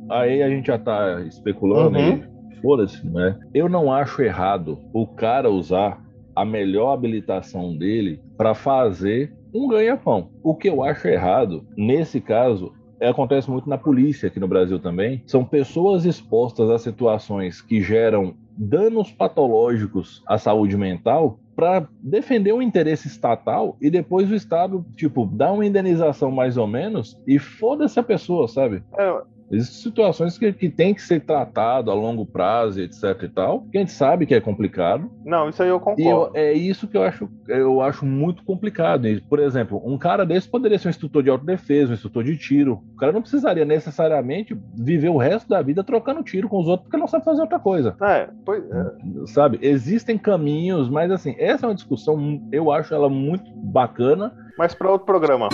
[0.09, 2.21] Aí a gente já tá especulando Uhum.
[2.51, 3.37] e foda-se, né?
[3.53, 5.99] Eu não acho errado o cara usar
[6.35, 10.29] a melhor habilitação dele para fazer um ganha-pão.
[10.41, 14.79] O que eu acho errado, nesse caso, é, acontece muito na polícia aqui no Brasil
[14.79, 15.21] também.
[15.25, 22.61] São pessoas expostas a situações que geram danos patológicos à saúde mental para defender o
[22.61, 27.99] interesse estatal e depois o Estado, tipo, dá uma indenização mais ou menos e foda-se
[27.99, 28.83] a pessoa, sabe?
[28.97, 29.21] É,
[29.53, 33.77] Existem situações que, que tem que ser tratado a longo prazo, etc e tal, que
[33.77, 36.37] a gente sabe que é complicado, não, isso aí eu e eu- concordo.
[36.37, 39.03] é isso que eu acho, eu acho muito complicado.
[39.29, 42.81] Por exemplo, um cara desse poderia ser um instrutor de autodefesa, um instrutor de tiro.
[42.93, 46.85] O cara não precisaria necessariamente viver o resto da vida trocando tiro com os outros
[46.87, 47.95] porque não sabe fazer outra coisa.
[48.01, 48.85] É, pois, é.
[49.27, 49.59] Sabe?
[49.61, 54.33] Existem caminhos, mas assim, essa é uma discussão, eu acho ela muito bacana.
[54.57, 55.49] mas para outro programa.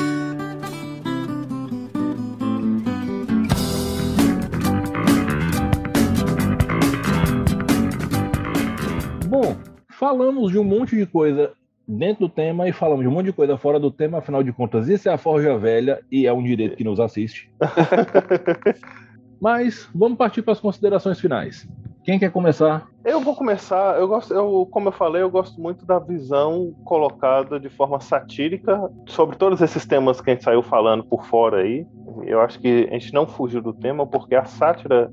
[9.99, 11.51] Falamos de um monte de coisa
[11.85, 14.53] dentro do tema e falamos de um monte de coisa fora do tema, afinal de
[14.53, 17.51] contas, isso é a Forja Velha e é um direito que nos assiste.
[19.41, 21.67] Mas vamos partir para as considerações finais.
[22.03, 22.87] Quem quer começar?
[23.03, 23.97] Eu vou começar.
[23.99, 28.89] Eu gosto, eu, como eu falei, eu gosto muito da visão colocada de forma satírica
[29.05, 31.85] sobre todos esses temas que a gente saiu falando por fora aí.
[32.23, 35.11] Eu acho que a gente não fugiu do tema porque a sátira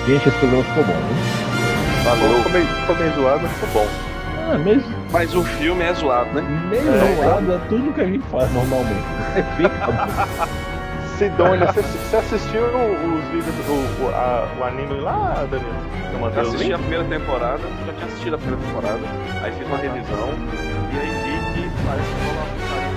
[0.08, 2.04] Gente, esse programa ficou bom, viu?
[2.04, 2.38] Valeu.
[2.38, 3.88] Ficou meio, ficou meio zoado, mas ficou bom.
[4.48, 6.42] Ah, meio, Mas o filme é zoado, né?
[6.70, 7.16] meio É.
[7.16, 9.04] zoado é tudo que a gente faz normalmente.
[9.58, 10.66] Fica bom.
[11.18, 15.74] Sidônia, você, assistiu os vídeos, o, o, a- o anime lá, Danilo?
[16.14, 19.00] Eu assisti a primeira temporada, já tinha assistido a primeira temporada,
[19.44, 20.30] aí fiz uma revisão
[20.94, 22.95] e aí vi que parece que rola uma